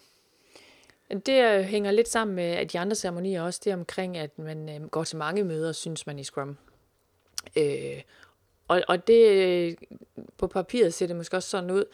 Det 1.25 1.65
hænger 1.65 1.91
lidt 1.91 2.09
sammen 2.09 2.35
med 2.35 2.43
at 2.43 2.73
de 2.73 2.79
andre 2.79 2.95
ceremonier 2.95 3.41
også. 3.41 3.61
Det 3.63 3.73
omkring, 3.73 4.17
at 4.17 4.39
man 4.39 4.69
øh, 4.69 4.87
går 4.87 5.03
til 5.03 5.17
mange 5.17 5.43
møder, 5.43 5.71
synes 5.71 6.07
man 6.07 6.19
i 6.19 6.23
Scrum. 6.23 6.57
Øh, 7.55 8.01
og, 8.67 8.81
og 8.87 9.07
det, 9.07 9.75
på 10.37 10.47
papiret 10.47 10.93
ser 10.93 11.07
det 11.07 11.15
måske 11.15 11.37
også 11.37 11.49
sådan 11.49 11.71
ud. 11.71 11.85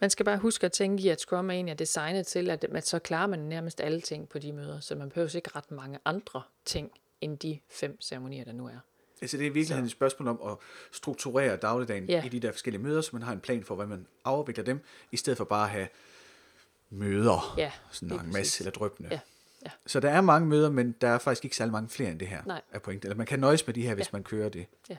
Man 0.00 0.10
skal 0.10 0.24
bare 0.24 0.38
huske 0.38 0.66
at 0.66 0.72
tænke 0.72 1.02
i, 1.02 1.08
at 1.08 1.20
Scrum 1.20 1.50
er 1.50 1.54
egentlig 1.54 1.78
designet 1.78 2.26
til, 2.26 2.50
at, 2.50 2.64
at 2.64 2.86
så 2.86 2.98
klarer 2.98 3.26
man 3.26 3.38
nærmest 3.38 3.80
alle 3.80 4.00
ting 4.00 4.28
på 4.28 4.38
de 4.38 4.52
møder, 4.52 4.80
så 4.80 4.94
man 4.94 5.08
behøver 5.08 5.36
ikke 5.36 5.50
ret 5.56 5.70
mange 5.70 5.98
andre 6.04 6.42
ting, 6.64 6.90
end 7.20 7.38
de 7.38 7.58
fem 7.70 8.00
ceremonier, 8.00 8.44
der 8.44 8.52
nu 8.52 8.66
er. 8.66 8.78
Altså 9.22 9.36
det 9.36 9.46
er 9.46 9.50
virkelig 9.50 9.84
et 9.84 9.90
spørgsmål 9.90 10.28
om 10.28 10.40
at 10.46 10.56
strukturere 10.92 11.56
dagligdagen 11.56 12.04
ja. 12.04 12.24
i 12.24 12.28
de 12.28 12.40
der 12.40 12.52
forskellige 12.52 12.82
møder, 12.82 13.00
så 13.00 13.10
man 13.12 13.22
har 13.22 13.32
en 13.32 13.40
plan 13.40 13.64
for, 13.64 13.74
hvordan 13.74 13.90
man 13.90 14.06
afvikler 14.24 14.64
dem, 14.64 14.80
i 15.10 15.16
stedet 15.16 15.36
for 15.36 15.44
bare 15.44 15.64
at 15.64 15.70
have 15.70 15.88
møder, 16.92 17.54
ja, 17.58 17.72
sådan 17.90 18.20
en 18.20 18.32
masse 18.32 18.60
eller 18.60 18.70
drøbende. 18.70 19.08
Ja. 19.12 19.20
Ja. 19.64 19.70
Så 19.86 20.00
der 20.00 20.10
er 20.10 20.20
mange 20.20 20.48
møder, 20.48 20.70
men 20.70 20.94
der 21.00 21.08
er 21.08 21.18
faktisk 21.18 21.44
ikke 21.44 21.56
særlig 21.56 21.72
mange 21.72 21.88
flere 21.88 22.10
end 22.10 22.18
det 22.18 22.28
her 22.28 22.42
Nej. 22.46 22.60
er 22.72 22.78
pointen. 22.78 23.06
Eller 23.06 23.16
man 23.16 23.26
kan 23.26 23.38
nøjes 23.38 23.66
med 23.66 23.74
de 23.74 23.82
her, 23.82 23.94
hvis 23.94 24.06
ja. 24.06 24.10
man 24.12 24.22
kører 24.22 24.48
det. 24.48 24.66
Ja. 24.90 24.96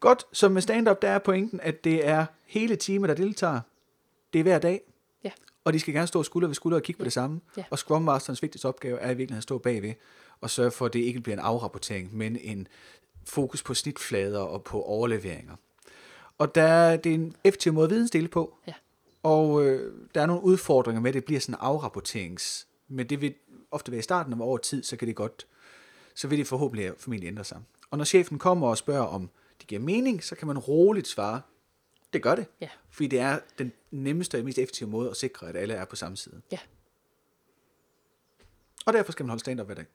Godt, 0.00 0.24
så 0.32 0.48
med 0.48 0.62
stand-up, 0.62 1.02
der 1.02 1.08
er 1.08 1.18
pointen, 1.18 1.60
at 1.60 1.84
det 1.84 2.06
er 2.06 2.26
hele 2.44 2.76
teamet, 2.76 3.08
der 3.08 3.14
deltager. 3.14 3.60
Det 4.32 4.38
er 4.38 4.42
hver 4.42 4.58
dag. 4.58 4.80
Ja. 5.24 5.30
Og 5.64 5.72
de 5.72 5.80
skal 5.80 5.94
gerne 5.94 6.06
stå 6.06 6.22
skulder 6.22 6.48
ved 6.48 6.54
skulder 6.54 6.76
og 6.76 6.82
kigge 6.82 6.98
ja. 6.98 7.02
på 7.02 7.04
det 7.04 7.12
samme. 7.12 7.40
Ja. 7.56 7.64
Og 7.70 7.78
Scrum 7.78 8.02
Masterens 8.02 8.42
vigtigste 8.42 8.66
opgave 8.66 8.98
er 8.98 9.10
i 9.10 9.14
virkeligheden 9.14 9.38
at 9.38 9.42
stå 9.42 9.58
bagved 9.58 9.94
og 10.40 10.50
sørge 10.50 10.70
for, 10.70 10.86
at 10.86 10.92
det 10.92 11.00
ikke 11.00 11.20
bliver 11.20 11.36
en 11.36 11.44
afrapportering, 11.44 12.16
men 12.16 12.36
en 12.36 12.68
fokus 13.24 13.62
på 13.62 13.74
snitflader 13.74 14.40
og 14.40 14.64
på 14.64 14.82
overleveringer. 14.82 15.56
Og 16.38 16.54
der, 16.54 16.96
det 16.96 17.10
er 17.10 17.14
en 17.14 17.36
effektiv 17.44 17.72
måde 17.72 17.84
at 17.84 17.90
vidensdele 17.90 18.28
på. 18.28 18.58
Ja. 18.66 18.72
Og 19.26 19.66
øh, 19.66 19.92
der 20.14 20.22
er 20.22 20.26
nogle 20.26 20.42
udfordringer 20.42 21.00
med, 21.00 21.10
at 21.10 21.14
det 21.14 21.24
bliver 21.24 21.40
sådan 21.40 21.60
afrapporterings... 21.60 22.66
Men 22.88 23.08
det 23.08 23.20
vil 23.20 23.34
ofte 23.70 23.92
være 23.92 23.98
i 23.98 24.02
starten, 24.02 24.32
om 24.32 24.42
over 24.42 24.58
tid, 24.58 24.82
så 24.82 24.96
kan 24.96 25.08
det 25.08 25.16
godt... 25.16 25.46
Så 26.14 26.28
vil 26.28 26.38
det 26.38 26.46
forhåbentlig 26.46 26.92
formentlig 26.98 27.28
ændre 27.28 27.44
sig. 27.44 27.62
Og 27.90 27.98
når 27.98 28.04
chefen 28.04 28.38
kommer 28.38 28.68
og 28.68 28.78
spørger, 28.78 29.04
om 29.04 29.30
det 29.58 29.66
giver 29.66 29.80
mening, 29.80 30.24
så 30.24 30.34
kan 30.34 30.46
man 30.46 30.58
roligt 30.58 31.08
svare, 31.08 31.40
det 32.12 32.22
gør 32.22 32.34
det. 32.34 32.46
Ja. 32.60 32.68
Fordi 32.90 33.06
det 33.06 33.18
er 33.18 33.38
den 33.58 33.72
nemmeste 33.90 34.38
og 34.38 34.44
mest 34.44 34.58
effektive 34.58 34.88
måde 34.88 35.10
at 35.10 35.16
sikre, 35.16 35.48
at 35.48 35.56
alle 35.56 35.74
er 35.74 35.84
på 35.84 35.96
samme 35.96 36.16
side. 36.16 36.40
Ja. 36.52 36.58
Og 38.86 38.92
derfor 38.92 39.12
skal 39.12 39.24
man 39.24 39.30
holde 39.30 39.40
stand-up 39.40 39.66
hver 39.66 39.74
dag. 39.74 39.86